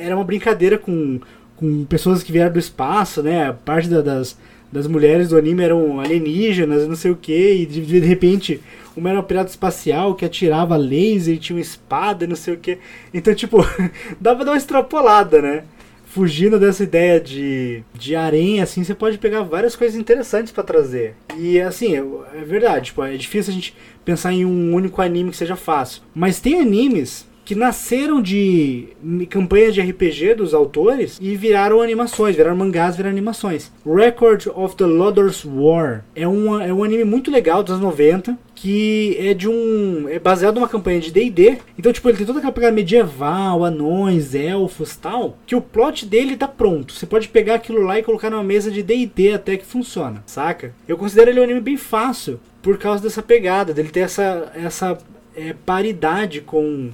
[0.00, 1.20] era uma brincadeira com,
[1.56, 3.54] com pessoas que vieram do espaço, né?
[3.64, 4.36] Parte da- das,
[4.72, 8.60] das mulheres do anime eram alienígenas, não sei o que, e de, de repente
[8.96, 12.58] uma era um pirata espacial que atirava laser e tinha uma espada, não sei o
[12.58, 12.78] que.
[13.12, 13.58] Então, tipo,
[14.20, 15.64] dá pra dar uma extrapolada, né?
[16.06, 21.14] Fugindo dessa ideia de, de harém, assim, você pode pegar várias coisas interessantes pra trazer.
[21.38, 22.04] E, assim, é,
[22.40, 26.02] é verdade, tipo, é difícil a gente pensar em um único anime que seja fácil.
[26.12, 28.90] Mas tem animes que nasceram de
[29.28, 33.72] campanhas de RPG dos autores e viraram animações, viraram mangás, viraram animações.
[33.84, 38.38] Record of the Lodoss War é um, é um anime muito legal dos anos 90
[38.54, 41.58] que é de um é baseado numa campanha de D&D.
[41.76, 46.36] Então, tipo, ele tem toda aquela pegada medieval, anões, elfos, tal, que o plot dele
[46.36, 46.92] tá pronto.
[46.92, 50.72] Você pode pegar aquilo lá e colocar numa mesa de D&D até que funciona, saca?
[50.86, 54.98] Eu considero ele um anime bem fácil por causa dessa pegada, dele ter essa essa
[55.34, 56.90] é, paridade com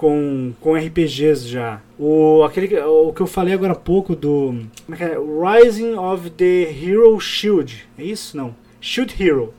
[0.00, 1.78] com, com RPGs já.
[1.98, 4.54] O, aquele, o que eu falei agora há pouco do.
[4.86, 5.18] Como é que é?
[5.18, 7.86] Rising of the Hero Shield.
[7.98, 8.34] É isso?
[8.34, 8.56] Não.
[8.80, 9.52] Shield Hero.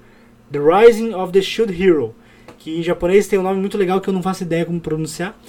[0.51, 2.15] The Rising of the Shield Hero.
[2.57, 5.39] Que em japonês tem um nome muito legal que eu não faço ideia como pronunciar.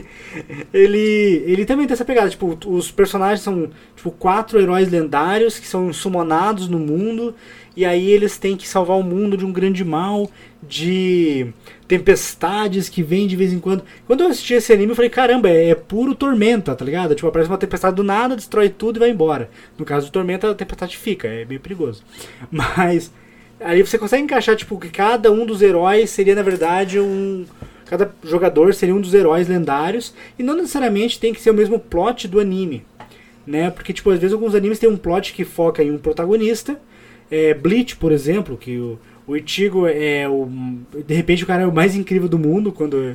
[0.72, 2.30] ele, ele também tem essa pegada.
[2.30, 7.34] Tipo, os personagens são tipo, quatro heróis lendários que são summonados no mundo.
[7.76, 10.30] E aí eles têm que salvar o mundo de um grande mal,
[10.62, 11.52] de
[11.88, 13.82] tempestades que vêm de vez em quando.
[14.06, 17.14] Quando eu assisti esse anime, eu falei, caramba, é, é puro tormenta, tá ligado?
[17.14, 19.50] Tipo, aparece uma tempestade do nada, destrói tudo e vai embora.
[19.76, 22.02] No caso do tormenta, a tempestade fica, é meio perigoso.
[22.50, 23.12] Mas
[23.60, 27.44] aí você consegue encaixar, tipo, que cada um dos heróis seria, na verdade, um.
[27.86, 30.14] Cada jogador seria um dos heróis lendários.
[30.38, 32.86] E não necessariamente tem que ser o mesmo plot do anime.
[33.46, 33.70] Né?
[33.70, 36.80] Porque, tipo, às vezes alguns animes têm um plot que foca em um protagonista.
[37.30, 40.48] É, Bleach, por exemplo, que o, o Ichigo é o.
[41.06, 43.14] De repente o cara é o mais incrível do mundo quando,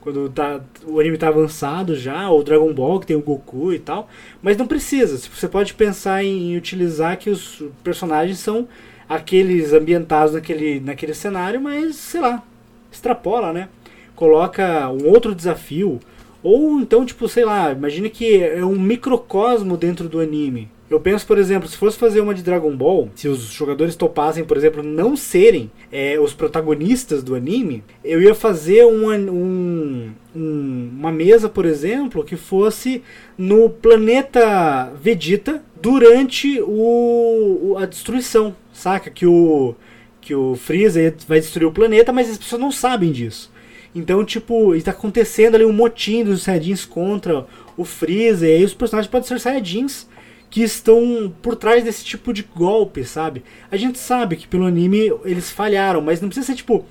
[0.00, 3.78] quando tá, o anime tá avançado já, ou Dragon Ball, que tem o Goku e
[3.78, 4.08] tal.
[4.42, 5.16] Mas não precisa.
[5.16, 8.66] Você pode pensar em utilizar que os personagens são
[9.08, 12.42] aqueles ambientados naquele, naquele cenário, mas sei lá,
[12.90, 13.68] extrapola, né?
[14.16, 16.00] Coloca um outro desafio.
[16.42, 20.68] Ou então, tipo, sei lá, imagine que é um microcosmo dentro do anime.
[20.90, 24.44] Eu penso, por exemplo, se fosse fazer uma de Dragon Ball, se os jogadores topassem,
[24.44, 30.90] por exemplo, não serem é, os protagonistas do anime, eu ia fazer uma, um, um-
[30.98, 33.02] uma mesa, por exemplo, que fosse
[33.36, 39.10] no planeta Vegeta durante o, a destruição, saca?
[39.10, 39.74] Que o,
[40.20, 43.50] que o Freeza vai destruir o planeta, mas as pessoas não sabem disso.
[43.94, 48.74] Então, tipo, está acontecendo ali um motim dos Saiyajins contra o Freeza, e aí os
[48.74, 50.06] personagens podem ser Saiyajins
[50.54, 53.42] que estão por trás desse tipo de golpe, sabe?
[53.72, 56.84] A gente sabe que pelo anime eles falharam, mas não precisa ser, tipo,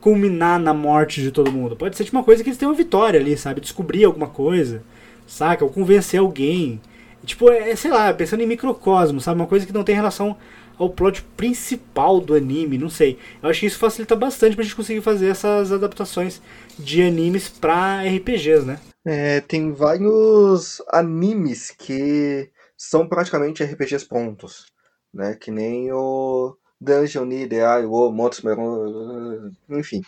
[0.00, 1.76] culminar na morte de todo mundo.
[1.76, 3.60] Pode ser, tipo, uma coisa que eles têm uma vitória ali, sabe?
[3.60, 4.82] Descobrir alguma coisa,
[5.26, 5.62] saca?
[5.62, 6.80] Ou convencer alguém.
[7.22, 9.38] Tipo, é, sei lá, pensando em microcosmo, sabe?
[9.42, 10.34] Uma coisa que não tem relação
[10.78, 13.18] ao plot principal do anime, não sei.
[13.42, 16.40] Eu acho que isso facilita bastante pra gente conseguir fazer essas adaptações
[16.78, 18.80] de animes pra RPGs, né?
[19.04, 22.48] É, tem vários animes que
[22.82, 24.66] são praticamente RPGs prontos,
[25.14, 25.36] né?
[25.40, 30.02] Que nem o Dungeon ni Deai wo Motsumeru, enfim.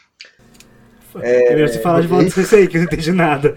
[1.22, 3.55] É melhor você falar de volta disso aí, que eu não entendi nada.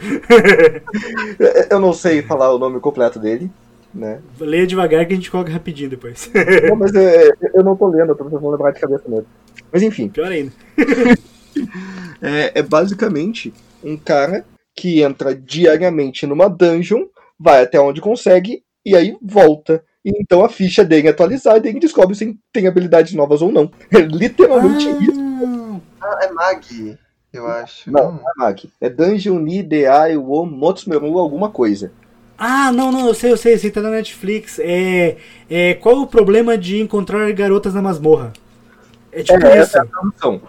[1.72, 3.50] Eu não sei falar o nome completo dele,
[3.92, 4.22] né?
[4.40, 6.30] Leia devagar que a gente coloca rapidinho depois.
[6.70, 9.26] Não, mas é, eu não tô lendo, eu tô tentando lembrar de cabeça mesmo.
[9.72, 10.52] Mas enfim, Pior ainda.
[12.22, 13.52] é, é basicamente
[13.84, 14.46] um cara
[14.76, 17.08] que entra diariamente numa dungeon,
[17.40, 19.84] vai até onde consegue e aí volta.
[20.04, 23.52] E então a ficha dele é atualizada e ele descobre se tem habilidades novas ou
[23.52, 23.70] não.
[23.92, 25.82] É literalmente isso.
[26.02, 26.98] Ah, é Mag,
[27.34, 27.92] eu acho.
[27.92, 28.70] Não, não é Mag.
[28.80, 31.92] É Dungeon ni Deai wo Motsumeru alguma coisa.
[32.38, 34.60] Ah, não, não, eu sei, eu sei, esse tá na Netflix.
[34.60, 35.18] É,
[35.50, 38.32] é, qual o problema de encontrar garotas na masmorra?
[39.12, 39.58] É tipo é, isso.
[39.58, 40.42] essa é a tradução.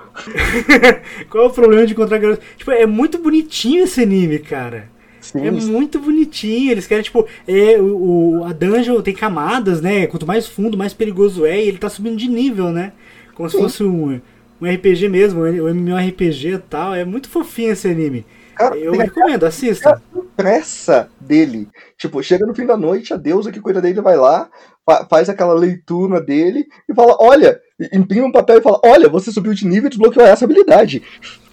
[1.30, 2.44] Qual o problema de encontrar garotas?
[2.56, 4.90] Tipo, é muito bonitinho esse anime, cara.
[5.32, 6.70] Sim, É muito bonitinho.
[6.72, 10.06] Eles querem, tipo, é, o, a dungeon tem camadas, né?
[10.06, 11.58] Quanto mais fundo, mais perigoso é.
[11.62, 12.92] E ele tá subindo de nível, né?
[13.34, 13.62] Como se Sim.
[13.62, 14.20] fosse um,
[14.60, 16.94] um RPG mesmo, um MMORPG e tal.
[16.94, 18.24] É muito fofinho esse anime.
[18.56, 20.02] Cara, Eu recomendo, assista.
[20.36, 21.68] pressa dele.
[21.96, 24.48] Tipo, chega no fim da noite, a deusa que cuida dele vai lá,
[24.84, 27.60] fa- faz aquela leitura dele e fala: Olha,
[27.92, 31.02] imprime um papel e fala: Olha, você subiu de nível e desbloqueou essa habilidade.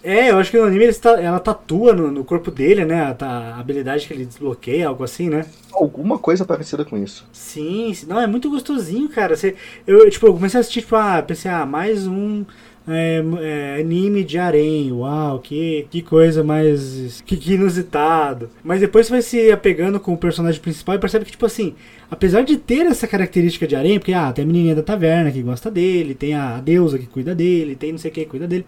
[0.02, 3.16] É, eu acho que no anime está- ela tatua no, no corpo dele, né?
[3.20, 5.44] A, a habilidade que ele desbloqueia, algo assim, né?
[5.72, 7.26] Alguma coisa parecida com isso.
[7.32, 8.06] Sim, sim.
[8.06, 9.36] não, é muito gostosinho, cara.
[9.36, 9.56] Você,
[9.86, 12.44] eu, tipo, eu comecei a assistir, tipo, ah, pensei, ah, mais um
[12.88, 18.48] é, é, anime de harém, uau, que, que coisa mais que, que inusitado.
[18.62, 21.74] Mas depois você vai se apegando com o personagem principal e percebe que, tipo assim,
[22.10, 25.42] apesar de ter essa característica de harém, porque, ah, tem a menininha da taverna que
[25.42, 28.64] gosta dele, tem a deusa que cuida dele, tem não sei quem que cuida dele,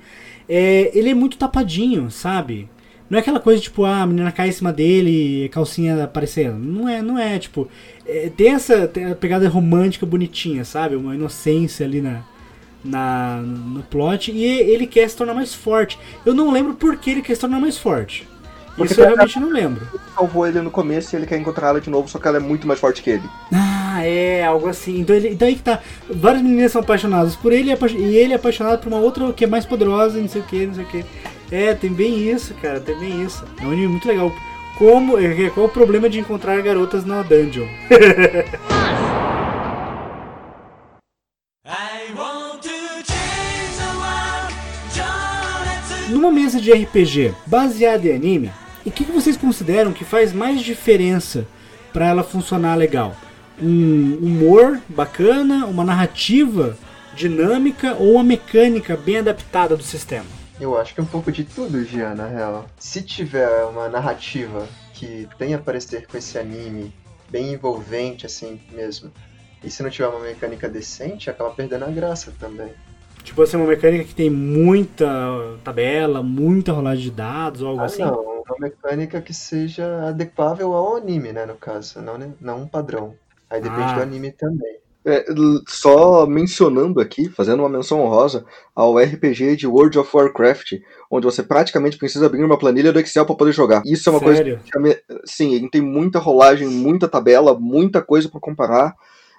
[0.49, 2.69] é, ele é muito tapadinho, sabe?
[3.09, 6.59] Não é aquela coisa tipo, ah, a menina cai em cima dele calcinha aparecendo.
[6.59, 7.69] Não é, não é, tipo.
[8.07, 10.95] é, tem essa tem pegada romântica bonitinha, sabe?
[10.95, 12.23] Uma inocência ali na,
[12.85, 14.31] na, no plot.
[14.33, 15.99] E ele quer se tornar mais forte.
[16.25, 18.27] Eu não lembro por que ele quer se tornar mais forte.
[18.79, 19.85] Porque Isso eu realmente não lembro.
[20.15, 22.41] salvou ele no começo e ele quer encontrar ela de novo, só que ela é
[22.41, 23.25] muito mais forte que ele.
[23.53, 25.01] Ah, é, algo assim.
[25.01, 25.81] Então, ele, então aí que tá.
[26.09, 29.49] Várias meninas são apaixonadas por ele e ele é apaixonado por uma outra que é
[29.49, 31.05] mais poderosa e não sei o que, não sei o que.
[31.51, 33.45] É, tem bem isso, cara, tem bem isso.
[33.61, 34.33] É um anime muito legal.
[34.79, 37.67] Como, é, qual o problema de encontrar garotas na dungeon?
[46.09, 48.51] Numa mesa de RPG baseada em anime,
[48.85, 51.47] o que, que vocês consideram que faz mais diferença
[51.93, 53.15] para ela funcionar legal?
[53.61, 56.79] Um humor bacana, uma narrativa
[57.15, 60.25] dinâmica ou uma mecânica bem adaptada do sistema?
[60.59, 62.67] Eu acho que é um pouco de tudo, Gian, na real.
[62.79, 66.91] Se tiver uma narrativa que tenha parecer com esse anime
[67.29, 69.13] bem envolvente, assim mesmo,
[69.63, 72.73] e se não tiver uma mecânica decente, acaba perdendo a graça também.
[73.25, 75.07] Tipo assim, uma mecânica que tem muita
[75.63, 78.03] tabela, muita rolagem de dados ou algo Ah, assim?
[78.03, 82.67] não, uma mecânica que seja adequável ao anime, né, no caso, não, né, não um
[82.67, 83.15] padrão.
[83.51, 83.95] Aí depende Ah.
[83.97, 84.79] do anime também.
[85.05, 85.25] É,
[85.67, 88.45] só mencionando aqui, fazendo uma menção honrosa
[88.75, 90.73] ao RPG de World of Warcraft,
[91.11, 93.83] onde você praticamente precisa abrir uma planilha do Excel para poder jogar.
[93.87, 94.61] Isso é uma coisa Sério?
[94.65, 98.95] que a me- sim, ele tem muita rolagem, muita tabela, muita coisa para comparar,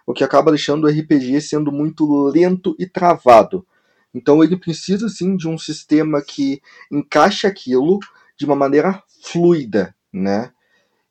[0.05, 3.65] o que acaba deixando o RPG sendo muito lento e travado.
[4.13, 7.99] Então ele precisa sim de um sistema que encaixe aquilo
[8.37, 10.51] de uma maneira fluida, né?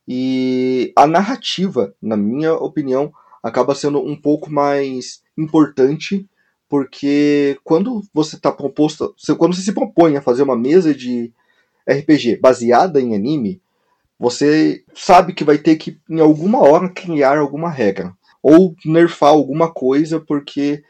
[0.06, 3.12] E a narrativa, na minha opinião,
[3.42, 6.26] acaba sendo um pouco mais importante,
[6.68, 11.32] porque quando você está proposto, quando você se propõe a fazer uma mesa de
[11.88, 13.60] RPG baseada em anime,
[14.18, 18.16] você sabe que vai ter que em alguma hora criar alguma regra
[18.48, 20.82] ou nerfar alguma coisa, porque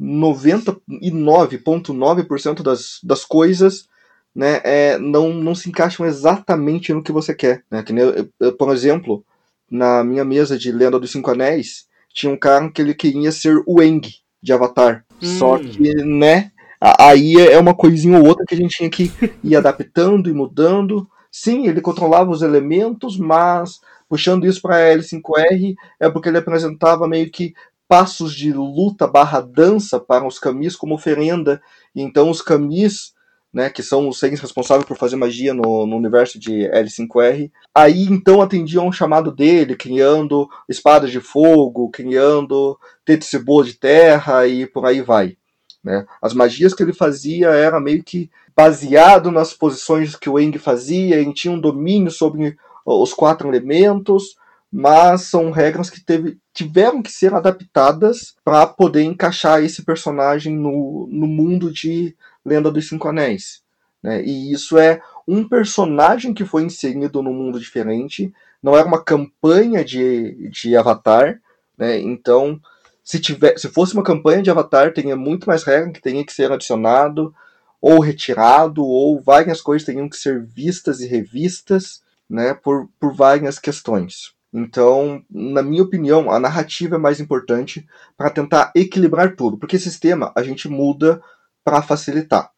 [0.00, 3.88] 99,9% das, das coisas
[4.34, 7.62] né, é, não, não se encaixam exatamente no que você quer.
[7.70, 7.82] Né?
[7.82, 9.24] Que eu- eu- por exemplo,
[9.70, 13.60] na minha mesa de Lenda dos Cinco Anéis, tinha um cara que ele queria ser
[13.66, 14.00] o Eng
[14.42, 15.04] de Avatar.
[15.20, 15.64] Só Hum.
[15.64, 16.50] que, né,
[16.98, 19.12] aí é uma coisinha ou outra que a gente tinha que
[19.44, 21.06] ir adaptando e mudando.
[21.30, 23.80] Sim, ele controlava os elementos, mas
[24.10, 27.54] puxando isso para L5R é porque ele apresentava meio que
[27.88, 31.62] passos de luta barra dança para os camis como oferenda.
[31.94, 33.12] E então os camis,
[33.54, 38.02] né, que são os seres responsáveis por fazer magia no, no universo de L5R, aí
[38.10, 44.86] então atendiam ao chamado dele, criando espadas de fogo, criando Tetsubo de terra e por
[44.86, 45.36] aí vai.
[45.84, 46.04] Né?
[46.20, 51.16] As magias que ele fazia era meio que baseado nas posições que o Eng fazia,
[51.16, 52.56] ele tinha um domínio sobre
[52.94, 54.36] os quatro elementos,
[54.72, 61.08] mas são regras que teve, tiveram que ser adaptadas para poder encaixar esse personagem no,
[61.10, 62.14] no mundo de
[62.44, 63.62] Lenda dos Cinco Anéis.
[64.02, 64.22] Né?
[64.24, 68.32] E isso é um personagem que foi inserido num mundo diferente,
[68.62, 71.40] não era uma campanha de, de Avatar,
[71.76, 71.98] né?
[71.98, 72.60] então
[73.02, 76.32] se, tiver, se fosse uma campanha de Avatar, teria muito mais regra que teria que
[76.32, 77.34] ser adicionado,
[77.80, 83.58] ou retirado, ou várias coisas teriam que ser vistas e revistas, né, por, por várias
[83.58, 84.32] questões.
[84.52, 90.32] Então, na minha opinião, a narrativa é mais importante para tentar equilibrar tudo, porque sistema
[90.36, 91.20] a gente muda
[91.64, 92.50] para facilitar,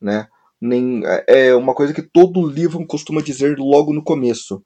[0.00, 0.28] né?
[0.60, 4.64] Nem, é uma coisa que todo livro costuma dizer logo no começo.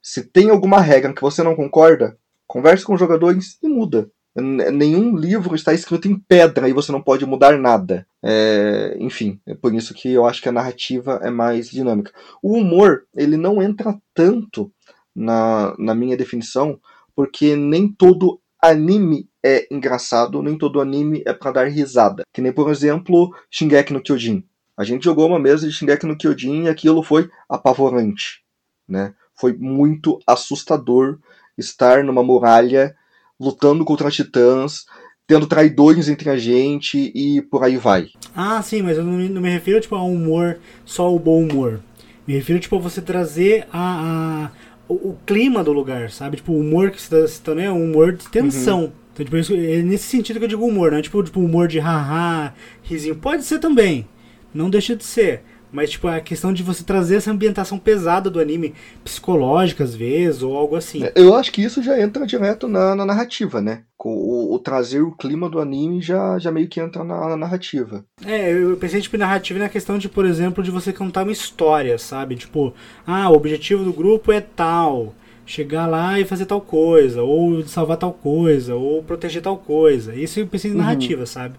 [0.00, 2.16] Se tem alguma regra que você não concorda,
[2.46, 4.10] converse com os jogadores e muda.
[4.36, 8.06] Nenhum livro está escrito em pedra e você não pode mudar nada.
[8.22, 12.12] É, enfim, é por isso que eu acho que a narrativa é mais dinâmica.
[12.42, 14.70] O humor, ele não entra tanto
[15.14, 16.78] na, na minha definição,
[17.14, 22.24] porque nem todo anime é engraçado, nem todo anime é para dar risada.
[22.32, 24.44] Que nem, por exemplo, Shingeki no Kyojin.
[24.76, 28.42] A gente jogou uma mesa de Shingeki no Kyojin e aquilo foi apavorante,
[28.86, 29.14] né?
[29.34, 31.18] Foi muito assustador
[31.56, 32.94] estar numa muralha
[33.38, 34.84] lutando contra titãs,
[35.26, 38.06] tendo traidores entre a gente e por aí vai.
[38.34, 41.42] Ah, sim, mas eu não me, não me refiro tipo, a humor, só o bom
[41.42, 41.80] humor.
[42.26, 44.50] Me refiro tipo, a você trazer a, a-
[44.88, 46.36] o, o clima do lugar, sabe?
[46.36, 48.92] Tipo, o humor que você está citando é um humor de tensão.
[49.12, 51.66] Então, tipo, isso- é nesse sentido que eu digo humor, não é tipo, tipo humor
[51.68, 53.16] de haha, risinho.
[53.16, 54.06] Pode ser também,
[54.54, 55.42] não deixa de ser.
[55.72, 58.72] Mas, tipo, a questão de você trazer essa ambientação pesada do anime,
[59.04, 61.02] psicológica às vezes, ou algo assim.
[61.14, 63.82] Eu acho que isso já entra direto na, na narrativa, né?
[63.98, 68.04] O, o trazer o clima do anime já, já meio que entra na, na narrativa.
[68.24, 71.32] É, eu pensei tipo, em narrativa na questão de, por exemplo, de você contar uma
[71.32, 72.36] história, sabe?
[72.36, 72.72] Tipo,
[73.06, 75.12] ah, o objetivo do grupo é tal,
[75.44, 80.14] chegar lá e fazer tal coisa, ou salvar tal coisa, ou proteger tal coisa.
[80.14, 80.80] Isso eu pensei em Uhum.
[80.80, 81.56] narrativa, sabe?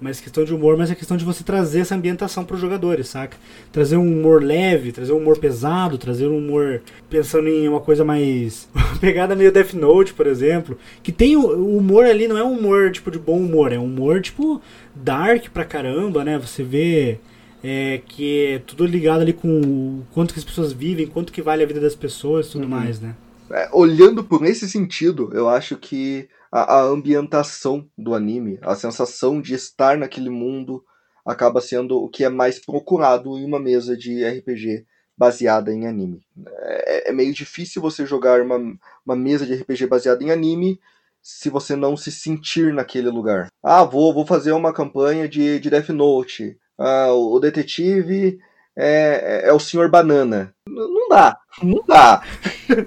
[0.00, 3.08] Mas questão de humor, mas é questão de você trazer essa ambientação para os jogadores,
[3.08, 3.36] saca?
[3.72, 8.04] Trazer um humor leve, trazer um humor pesado, trazer um humor pensando em uma coisa
[8.04, 8.68] mais
[9.00, 12.90] pegada meio Death Note, por exemplo, que tem o, humor ali não é um humor
[12.90, 14.60] tipo de bom humor, é um humor tipo
[14.94, 16.38] dark pra caramba, né?
[16.38, 17.18] Você vê
[17.64, 21.42] é, que é tudo ligado ali com o quanto que as pessoas vivem, quanto que
[21.42, 22.70] vale a vida das pessoas, e tudo Uhum.
[22.70, 23.14] mais, né?
[23.50, 29.40] É, olhando por esse sentido, eu acho que a, a ambientação do anime, a sensação
[29.40, 30.84] de estar naquele mundo,
[31.24, 34.86] acaba sendo o que é mais procurado em uma mesa de RPG
[35.18, 36.20] baseada em anime.
[36.58, 38.58] É, é meio difícil você jogar uma,
[39.04, 40.78] uma mesa de RPG baseada em anime
[41.22, 43.48] se você não se sentir naquele lugar.
[43.62, 46.56] Ah, vou, vou fazer uma campanha de, de Death Note.
[46.78, 48.38] Ah, o detetive
[48.76, 50.54] é, é o Senhor Banana.
[50.68, 52.22] Não dá, não dá.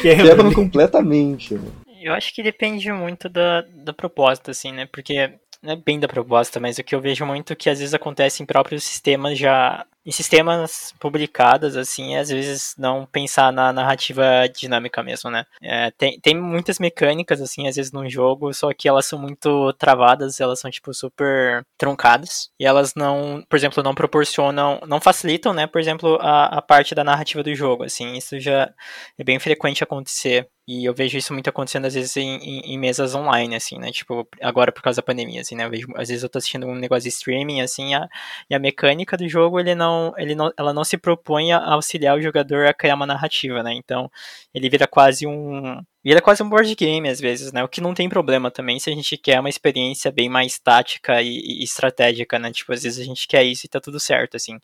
[0.00, 1.54] Quebra, Quebra completamente.
[1.54, 1.70] né?
[2.02, 4.86] Eu acho que depende muito da, da proposta, assim, né?
[4.86, 7.94] Porque não é bem da proposta, mas o que eu vejo muito que às vezes
[7.94, 9.86] acontece em próprios sistemas já.
[10.04, 15.46] Em sistemas publicados, assim, às vezes não pensar na narrativa dinâmica mesmo, né?
[15.62, 19.72] É, tem, tem muitas mecânicas, assim, às vezes num jogo, só que elas são muito
[19.74, 22.50] travadas, elas são, tipo, super truncadas.
[22.58, 26.96] E elas não, por exemplo, não proporcionam, não facilitam, né, por exemplo, a, a parte
[26.96, 28.14] da narrativa do jogo, assim.
[28.14, 28.74] Isso já
[29.16, 30.48] é bem frequente acontecer.
[30.66, 33.90] E eu vejo isso muito acontecendo às vezes em, em, em mesas online, assim, né?
[33.90, 35.64] Tipo, agora por causa da pandemia, assim, né?
[35.64, 38.08] Eu vejo, às vezes eu tô assistindo um negócio de streaming, assim, a,
[38.48, 42.16] e a mecânica do jogo, ele não, ele não, ela não se propõe a auxiliar
[42.16, 43.74] o jogador a criar uma narrativa, né?
[43.74, 44.08] Então,
[44.54, 45.82] ele vira quase um.
[46.04, 47.62] Vira quase um board game, às vezes, né?
[47.64, 51.22] O que não tem problema também se a gente quer uma experiência bem mais tática
[51.22, 52.52] e, e estratégica, né?
[52.52, 54.58] Tipo, às vezes a gente quer isso e tá tudo certo, assim.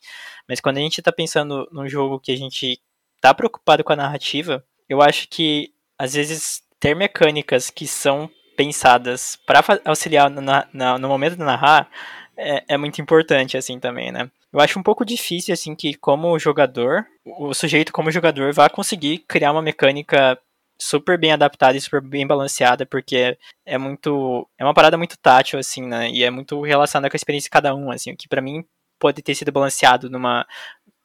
[0.48, 2.80] Mas quando a gente tá pensando num jogo que a gente
[3.20, 9.36] tá preocupado com a narrativa, eu acho que às vezes ter mecânicas que são pensadas
[9.46, 11.88] para auxiliar na, na, no momento de narrar
[12.36, 14.30] é, é, muito importante assim também, né?
[14.52, 19.18] Eu acho um pouco difícil assim que como jogador, o sujeito como jogador vai conseguir
[19.28, 20.38] criar uma mecânica
[20.80, 23.36] super bem adaptada e super bem balanceada, porque
[23.66, 26.10] é muito é uma parada muito tátil assim, né?
[26.10, 28.64] E é muito relacionada com a experiência de cada um, assim, o que para mim
[28.98, 30.46] pode ter sido balanceado numa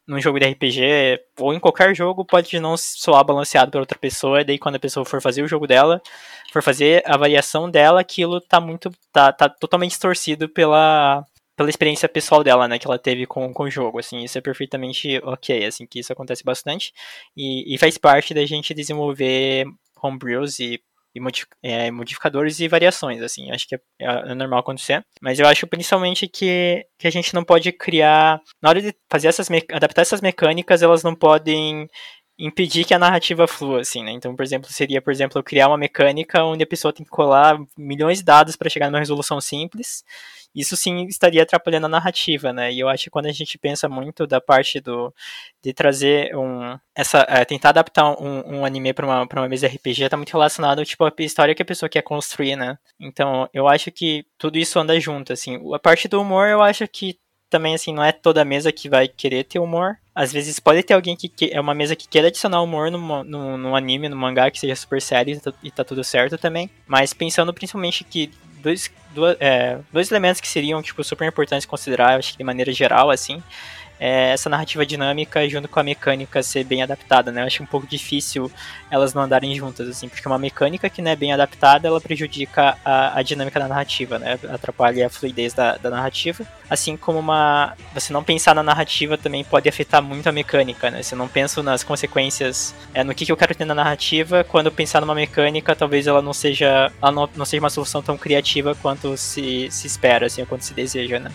[0.07, 4.41] num jogo de RPG ou em qualquer jogo pode não soar balanceado para outra pessoa,
[4.41, 6.01] e daí quando a pessoa for fazer o jogo dela,
[6.51, 11.25] for fazer a variação dela, aquilo tá muito tá, tá totalmente distorcido pela
[11.55, 14.41] pela experiência pessoal dela, né, que ela teve com, com o jogo, assim, isso é
[14.41, 16.91] perfeitamente ok, assim, que isso acontece bastante,
[17.37, 19.65] e, e faz parte da gente desenvolver
[20.01, 20.81] homebrews e
[21.15, 21.21] e
[21.61, 25.03] é, modificadores e variações, assim, acho que é, é, normal acontecer.
[25.21, 29.27] Mas eu acho principalmente que, que a gente não pode criar, na hora de fazer
[29.27, 31.87] essas adaptar essas mecânicas, elas não podem
[32.37, 34.11] impedir que a narrativa flua, assim, né?
[34.11, 37.11] Então, por exemplo, seria, por exemplo, eu criar uma mecânica onde a pessoa tem que
[37.11, 40.03] colar milhões de dados para chegar numa resolução simples.
[40.55, 42.71] Isso sim estaria atrapalhando a narrativa, né?
[42.71, 45.13] E eu acho que quando a gente pensa muito da parte do
[45.63, 49.67] de trazer um essa é, tentar adaptar um, um anime para uma para uma mesa
[49.67, 52.77] RPG está muito relacionado tipo a história que a pessoa quer construir, né?
[52.99, 55.59] Então, eu acho que tudo isso anda junto, assim.
[55.73, 57.17] A parte do humor, eu acho que
[57.53, 59.95] também, assim, não é toda mesa que vai querer ter humor.
[60.15, 63.23] Às vezes pode ter alguém que, que é uma mesa que queira adicionar humor no,
[63.23, 66.35] no, no, anime, no mangá, que seja super sério e tá, e tá tudo certo
[66.35, 66.67] também.
[66.87, 68.31] Mas pensando principalmente que
[68.63, 72.71] dois, dois, é, dois elementos que seriam, tipo, super importantes considerar, acho que de maneira
[72.71, 73.43] geral, assim,
[73.99, 77.41] é essa narrativa dinâmica junto com a mecânica ser bem adaptada, né?
[77.41, 78.51] Eu acho um pouco difícil
[78.89, 82.77] elas não andarem juntas, assim, porque uma mecânica que não é bem adaptada, ela prejudica
[82.83, 84.37] a, a dinâmica da narrativa, né?
[84.49, 86.45] Atrapalha a fluidez da, da, narrativa.
[86.69, 87.75] Assim como uma.
[87.93, 91.01] Você não pensar na narrativa também pode afetar muito a mecânica, né?
[91.01, 94.43] Se eu não penso nas consequências, é, no que, que eu quero ter na narrativa,
[94.43, 96.91] quando eu pensar numa mecânica, talvez ela não seja.
[97.01, 100.73] Ela não, não seja uma solução tão criativa quanto se, se espera, assim, quanto se
[100.73, 101.31] deseja, né?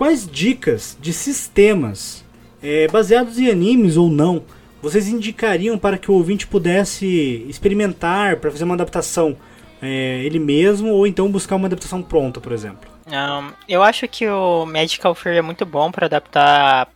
[0.00, 2.24] Quais dicas de sistemas,
[2.62, 4.42] é, baseados em animes ou não,
[4.80, 9.36] vocês indicariam para que o ouvinte pudesse experimentar para fazer uma adaptação
[9.82, 12.90] é, ele mesmo ou então buscar uma adaptação pronta, por exemplo?
[13.08, 16.88] Um, eu acho que o Magical Fury é muito bom para adaptar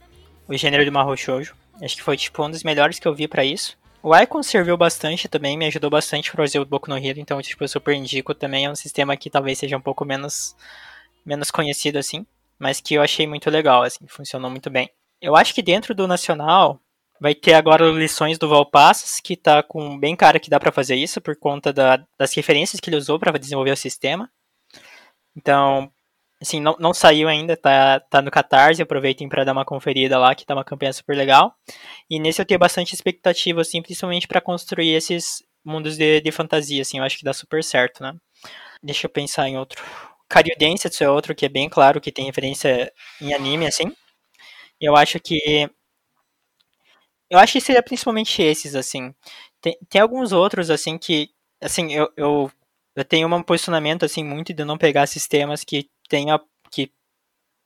[0.49, 1.55] o gênero do Mahou Shoujo.
[1.83, 3.77] Acho que foi tipo um dos melhores que eu vi para isso.
[4.03, 7.43] O Icon serviu bastante também, me ajudou bastante para fazer o Boku no Hero, então
[7.43, 8.65] tipo, eu super indico também.
[8.65, 10.57] É um sistema que talvez seja um pouco menos,
[11.27, 12.25] menos conhecido assim,
[12.59, 14.89] mas que eu achei muito legal, assim, funcionou muito bem.
[15.21, 16.81] Eu acho que dentro do Nacional,
[17.21, 20.97] vai ter agora lições do Valpassas, que tá com bem cara que dá para fazer
[20.97, 24.31] isso, por conta da, das referências que ele usou para desenvolver o sistema.
[25.37, 25.91] Então,
[26.41, 30.35] assim, não, não saiu ainda, tá, tá no Catarse, aproveitem para dar uma conferida lá,
[30.35, 31.55] que tá uma campanha super legal.
[32.11, 36.83] E nesse eu tenho bastante expectativa, assim, principalmente para construir esses mundos de, de fantasia,
[36.83, 38.15] assim, eu acho que dá super certo, né?
[38.83, 39.83] Deixa eu pensar em outro.
[40.35, 43.93] Karyu Densetsu é outro que é bem claro que tem referência em anime, assim.
[44.81, 45.69] Eu acho que.
[47.31, 49.15] Eu acho que seria principalmente esses, assim.
[49.61, 51.31] Tem, tem alguns outros, assim, que.
[51.61, 52.51] Assim, eu, eu,
[52.97, 56.39] eu tenho um posicionamento, assim, muito de não pegar sistemas que tenha.
[56.71, 56.91] que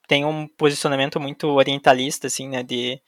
[0.08, 2.62] tem um posicionamento muito orientalista, assim, né?
[2.62, 3.02] De,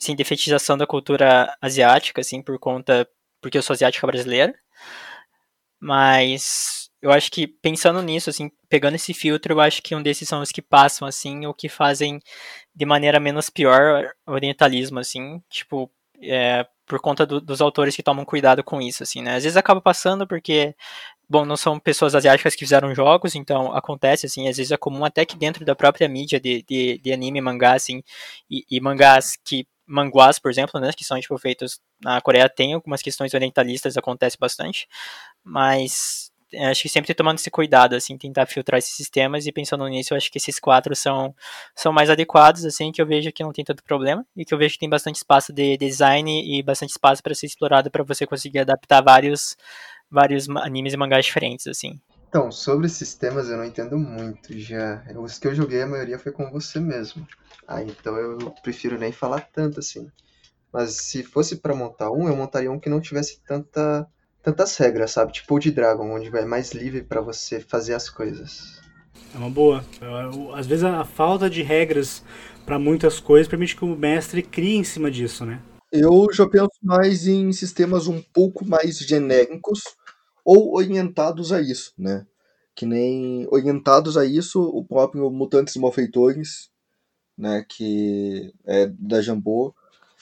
[0.00, 3.08] assim, de fetichização da cultura asiática, assim, por conta.
[3.42, 4.54] porque eu sou asiática brasileira.
[5.80, 10.26] Mas eu acho que pensando nisso, assim, pegando esse filtro, eu acho que um desses
[10.26, 12.18] são os que passam, assim, ou que fazem
[12.74, 15.90] de maneira menos pior orientalismo, assim, tipo,
[16.22, 19.36] é, por conta do, dos autores que tomam cuidado com isso, assim, né?
[19.36, 20.74] Às vezes acaba passando porque,
[21.28, 25.04] bom, não são pessoas asiáticas que fizeram jogos, então acontece, assim, às vezes é comum
[25.04, 28.02] até que dentro da própria mídia de, de, de anime, mangá, assim,
[28.50, 32.72] e, e mangás que manguás, por exemplo, né, que são tipo feitos na Coreia, tem
[32.72, 34.88] algumas questões orientalistas, acontece bastante,
[35.44, 40.12] mas acho que sempre tomando esse cuidado, assim, tentar filtrar esses sistemas e pensando nisso,
[40.12, 41.34] eu acho que esses quatro são,
[41.74, 44.58] são mais adequados, assim, que eu vejo que não tem tanto problema e que eu
[44.58, 48.26] vejo que tem bastante espaço de design e bastante espaço para ser explorado para você
[48.26, 49.56] conseguir adaptar vários,
[50.10, 52.00] vários animes e mangás diferentes, assim.
[52.28, 55.04] Então, sobre sistemas eu não entendo muito já.
[55.16, 57.24] Os que eu joguei, a maioria foi com você mesmo.
[57.66, 60.10] Ah, então eu prefiro nem falar tanto assim.
[60.72, 64.04] Mas se fosse para montar um, eu montaria um que não tivesse tanta
[64.44, 65.32] tantas regras, sabe?
[65.32, 68.78] Tipo o de Dragon, onde é mais livre para você fazer as coisas.
[69.34, 69.84] É uma boa.
[70.54, 72.22] Às vezes a falta de regras
[72.66, 75.60] para muitas coisas permite que o mestre crie em cima disso, né?
[75.90, 79.80] Eu já penso mais em sistemas um pouco mais genéricos
[80.44, 82.26] ou orientados a isso, né?
[82.76, 86.68] Que nem orientados a isso o próprio Mutantes Malfeitores,
[87.38, 87.64] né?
[87.68, 89.74] Que é da Jambô,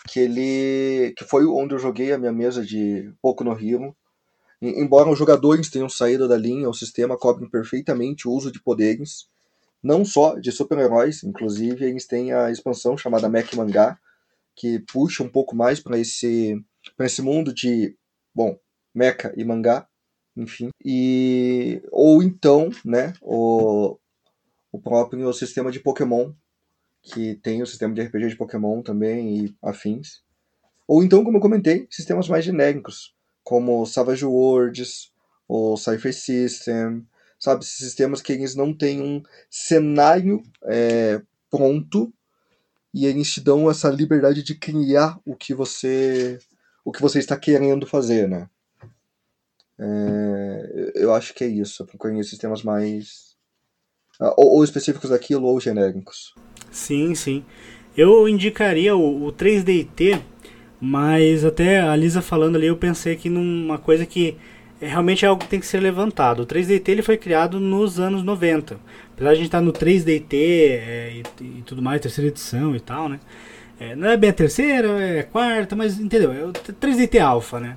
[0.07, 3.97] que ele que foi onde eu joguei a minha mesa de Pouco no Hero
[4.63, 9.29] Embora os jogadores tenham saído da linha, o sistema cobre perfeitamente o uso de poderes,
[9.83, 13.99] não só de super-heróis, inclusive eles têm a expansão chamada Mech Mangá,
[14.55, 16.63] que puxa um pouco mais para esse,
[17.01, 17.97] esse mundo de,
[18.33, 18.57] bom,
[18.95, 19.89] mecha e mangá,
[20.37, 20.71] enfim.
[20.85, 23.99] E, ou então, né, o,
[24.71, 26.33] o próprio sistema de Pokémon,
[27.03, 30.23] que tem o sistema de RPG de Pokémon também e afins.
[30.87, 35.13] Ou então, como eu comentei, sistemas mais genéricos, como Savage Worlds,
[35.49, 37.07] o Cypher System,
[37.39, 37.65] sabe?
[37.65, 41.21] Sistemas que eles não têm um cenário é,
[41.51, 42.13] pronto
[42.95, 46.39] e eles te dão essa liberdade de criar o que você
[46.85, 48.49] o que você está querendo fazer, né?
[49.79, 51.83] É, eu acho que é isso.
[51.83, 53.37] Eu procurei sistemas mais
[54.21, 56.35] ah, ou, ou, específicos daquilo ou genéricos.
[56.71, 57.45] Sim, sim.
[57.97, 60.23] Eu indicaria o, o 3DT
[60.85, 64.37] mas até a Lisa falando ali, eu pensei que numa coisa que
[64.81, 66.43] é, realmente é algo que tem que ser levantado.
[66.43, 68.81] O 3DT ele foi criado nos anos 90.
[69.15, 72.81] Apesar de a gente estar no 3DT é, e, e, tudo mais, terceira edição e
[72.81, 73.21] tal, né?
[73.79, 76.33] É, não é bem a terceira, é a quarta, mas entendeu?
[76.33, 77.77] É o 3DT Alpha, né?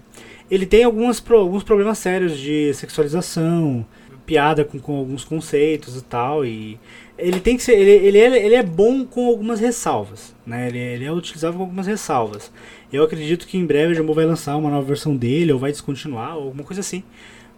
[0.49, 3.85] Ele tem algumas, alguns problemas sérios de sexualização,
[4.25, 6.79] piada com, com alguns conceitos e tal, e
[7.17, 10.77] ele tem que ser ele, ele, é, ele é bom com algumas ressalvas né ele,
[10.77, 12.51] ele é utilizável com algumas ressalvas
[12.91, 15.71] eu acredito que em breve a Jumbo vai lançar uma nova versão dele ou vai
[15.71, 17.03] descontinuar ou alguma coisa assim.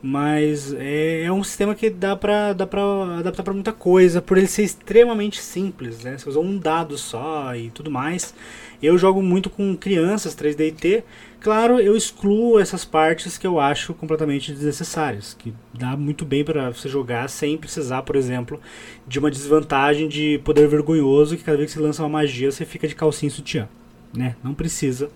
[0.01, 4.37] Mas é, é um sistema que dá pra, dá pra adaptar para muita coisa por
[4.37, 6.17] ele ser extremamente simples né?
[6.17, 8.33] Você usa um dado só e tudo mais.
[8.81, 11.03] Eu jogo muito com crianças 3D T.
[11.39, 16.69] Claro, eu excluo essas partes que eu acho completamente desnecessárias, que dá muito bem para
[16.69, 18.59] você jogar sem precisar, por exemplo,
[19.07, 22.65] de uma desvantagem de poder vergonhoso que cada vez que você lança uma magia você
[22.65, 23.67] fica de calcinha e sutiã,
[24.17, 24.35] né?
[24.43, 25.09] Não precisa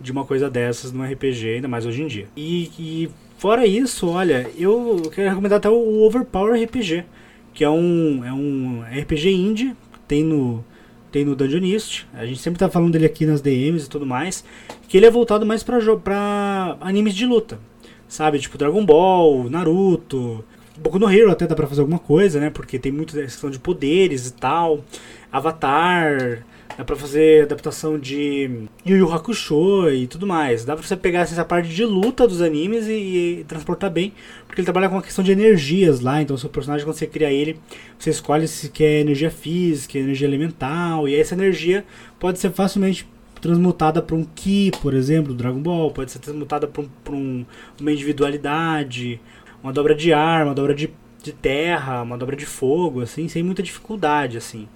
[0.00, 2.28] de uma coisa dessas no RPG, ainda mais hoje em dia.
[2.36, 7.04] E, e fora isso, olha, eu quero recomendar até o Overpower RPG,
[7.52, 9.76] que é um, é um RPG indie,
[10.06, 10.64] tem no
[11.10, 12.06] tem no Dungeonist.
[12.12, 14.44] A gente sempre tá falando dele aqui nas DMs e tudo mais.
[14.86, 17.58] Que ele é voltado mais pra, pra animes de luta.
[18.06, 18.38] Sabe?
[18.38, 20.44] Tipo Dragon Ball, Naruto.
[20.76, 22.50] Boku no Hero até dá pra fazer alguma coisa, né?
[22.50, 24.84] Porque tem muita questão de poderes e tal.
[25.32, 26.44] Avatar.
[26.76, 30.62] Dá pra fazer adaptação de Yu Yu Hakusho e tudo mais.
[30.64, 34.12] Dá pra você pegar essa parte de luta dos animes e, e, transportar bem.
[34.46, 36.20] Porque ele trabalha com a questão de energias lá.
[36.20, 37.58] Então, seu personagem, quando você cria ele,
[37.98, 41.08] você escolhe se quer energia física, energia elemental.
[41.08, 41.82] E essa energia
[42.20, 43.08] pode ser facilmente
[43.40, 47.44] transmutada para um Ki, por exemplo, do Dragon Ball, pode ser transmutada para um, um-
[47.80, 49.18] uma individualidade,
[49.62, 50.90] uma dobra de ar, uma dobra de,
[51.22, 54.68] de terra, uma dobra de fogo, assim, sem muita dificuldade, assim.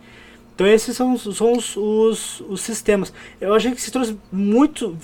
[0.61, 3.14] Então esses são, são os, os, os sistemas.
[3.40, 4.94] Eu achei que se trouxe muito,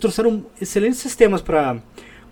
[0.00, 1.76] trouxeram excelentes sistemas para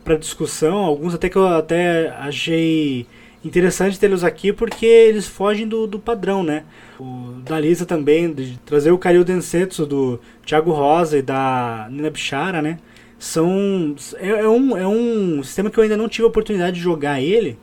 [0.03, 3.07] para discussão, alguns até que eu até achei
[3.45, 6.65] interessante tê-los aqui porque eles fogem do, do padrão, né?
[6.99, 12.11] O da Lisa também, de trazer o Karyu Densetsu do Thiago Rosa e da Nina
[12.11, 12.81] Bichara, né?
[13.17, 13.95] São.
[14.17, 17.21] É, é um, é um sistema que eu ainda não tive a oportunidade de jogar
[17.21, 17.57] ele,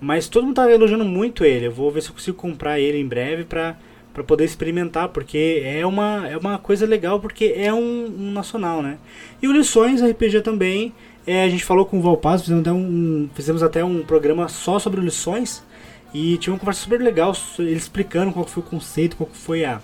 [0.00, 1.68] mas todo mundo tá elogiando muito ele.
[1.68, 3.76] Eu vou ver se eu consigo comprar ele em breve pra,
[4.14, 8.80] pra poder experimentar, porque é uma, é uma coisa legal, porque é um, um nacional,
[8.80, 8.96] né?
[9.42, 10.94] E o Lições RPG também.
[11.26, 14.78] É, a gente falou com o Valpaz, fizemos até um, fizemos até um programa só
[14.78, 15.64] sobre lições.
[16.12, 19.80] E tinha uma conversa super legal, ele explicando qual foi o conceito, qual foi a,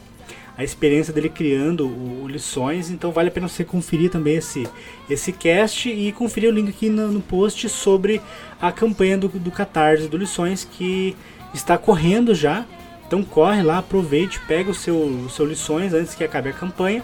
[0.56, 2.90] a experiência dele criando o, o Lições.
[2.90, 4.68] Então vale a pena você conferir também esse,
[5.08, 8.20] esse cast e conferir o link aqui no, no post sobre
[8.60, 11.16] a campanha do, do Catarse do Lições que
[11.52, 12.64] está correndo já.
[13.10, 17.02] Então corre lá, aproveite, pega o seu, o seu lições antes que acabe a campanha.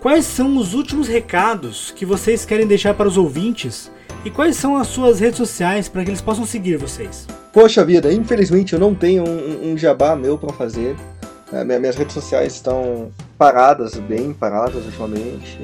[0.00, 3.92] Quais são os últimos recados que vocês querem deixar para os ouvintes
[4.24, 7.26] e quais são as suas redes sociais para que eles possam seguir vocês?
[7.52, 10.94] Poxa vida, infelizmente eu não tenho um, um jabá meu pra fazer.
[11.52, 15.58] É, minha- minhas redes sociais estão paradas, bem paradas ultimamente.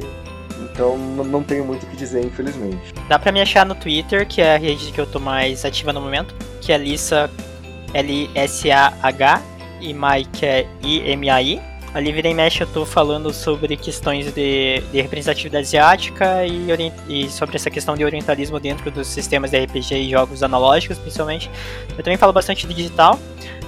[0.73, 2.93] Então não- tenho muito o que dizer, infelizmente.
[3.09, 5.93] Dá pra me achar no Twitter, que é a rede que eu tô mais ativa
[5.93, 7.31] no momento, que é Lissa
[7.95, 9.43] L-S-A-H
[9.81, 11.61] e Mai, que é I-M-A-I.
[11.97, 17.31] Ali vira e mexe eu tô falando sobre questões de, de representatividade asiática e, e
[17.31, 21.51] sobre essa questão de orientalismo dentro dos sistemas de RPG e jogos analógicos, principalmente.
[21.97, 23.19] Eu também falo bastante de digital.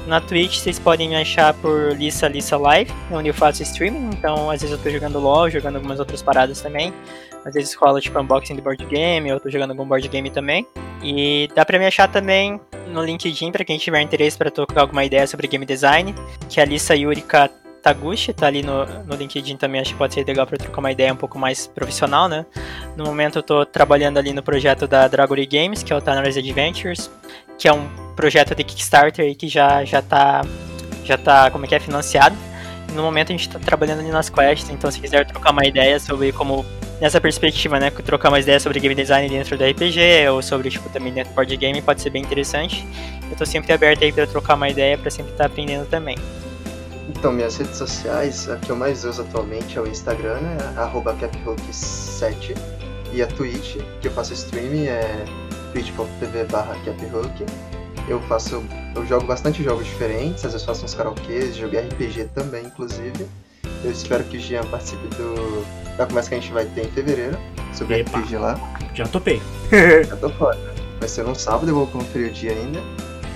[0.06, 4.50] Na Twitch vocês podem me achar por Lissa Lissa Live, onde eu faço streaming, então
[4.50, 6.92] às vezes eu tô jogando LOL, jogando algumas outras paradas também.
[7.46, 10.66] Às vezes rola tipo unboxing de board game, eu tô jogando algum board game também.
[11.02, 15.02] E dá pra me achar também no LinkedIn pra quem tiver interesse pra trocar alguma
[15.02, 16.14] ideia sobre game design,
[16.46, 17.50] que é a Lissa Yurika
[17.82, 20.92] Taguchi, tá ali no, no LinkedIn também, acho que pode ser legal pra trocar uma
[20.92, 22.44] ideia um pouco mais profissional, né?
[22.96, 26.36] No momento eu tô trabalhando ali no projeto da Dragory Games, que é o Tanner's
[26.36, 27.10] Adventures,
[27.56, 30.42] que é um projeto de Kickstarter aí que já, já tá,
[31.04, 32.36] já tá, como é que é, financiado.
[32.94, 36.00] No momento a gente tá trabalhando ali nas quests, então se quiser trocar uma ideia
[36.00, 36.64] sobre como
[37.00, 40.88] nessa perspectiva, né, trocar mais ideias sobre game design dentro do RPG ou sobre tipo
[40.88, 42.84] também dentro do board game pode ser bem interessante.
[43.30, 46.16] Eu tô sempre aberto aí para trocar uma ideia para sempre estar aprendendo também.
[47.08, 50.56] Então, minhas redes sociais, a que eu mais uso atualmente é o Instagram, né?
[50.76, 52.54] arroba caphook7.
[53.12, 55.24] E a Twitch, que eu faço streaming, é
[55.72, 57.46] twitch.tv barra caphook.
[58.06, 58.62] Eu faço.
[58.94, 63.26] Eu jogo bastante jogos diferentes, às vezes faço uns karaokês, jogo RPG também, inclusive.
[63.84, 65.64] Eu espero que o Jean participe do,
[65.96, 67.38] da conversa que a gente vai ter em fevereiro
[67.72, 68.18] sobre Epa.
[68.18, 68.58] RPG lá.
[68.94, 69.40] Já topei.
[70.06, 70.58] Já tô fora.
[70.98, 72.80] Vai ser no sábado, eu vou conferir o dia ainda.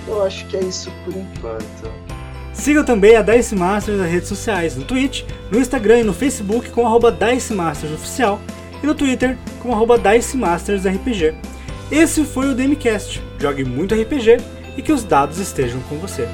[0.07, 2.13] Eu acho que é isso por enquanto.
[2.53, 6.69] Sigam também a Dice Masters nas redes sociais, no Twitch, no Instagram e no Facebook
[6.69, 8.39] com arroba Dice Masters Oficial
[8.81, 11.33] e no Twitter com arroba Dice Masters RPG.
[11.91, 13.21] Esse foi o DMCast.
[13.39, 14.37] Jogue muito RPG
[14.77, 16.27] e que os dados estejam com você.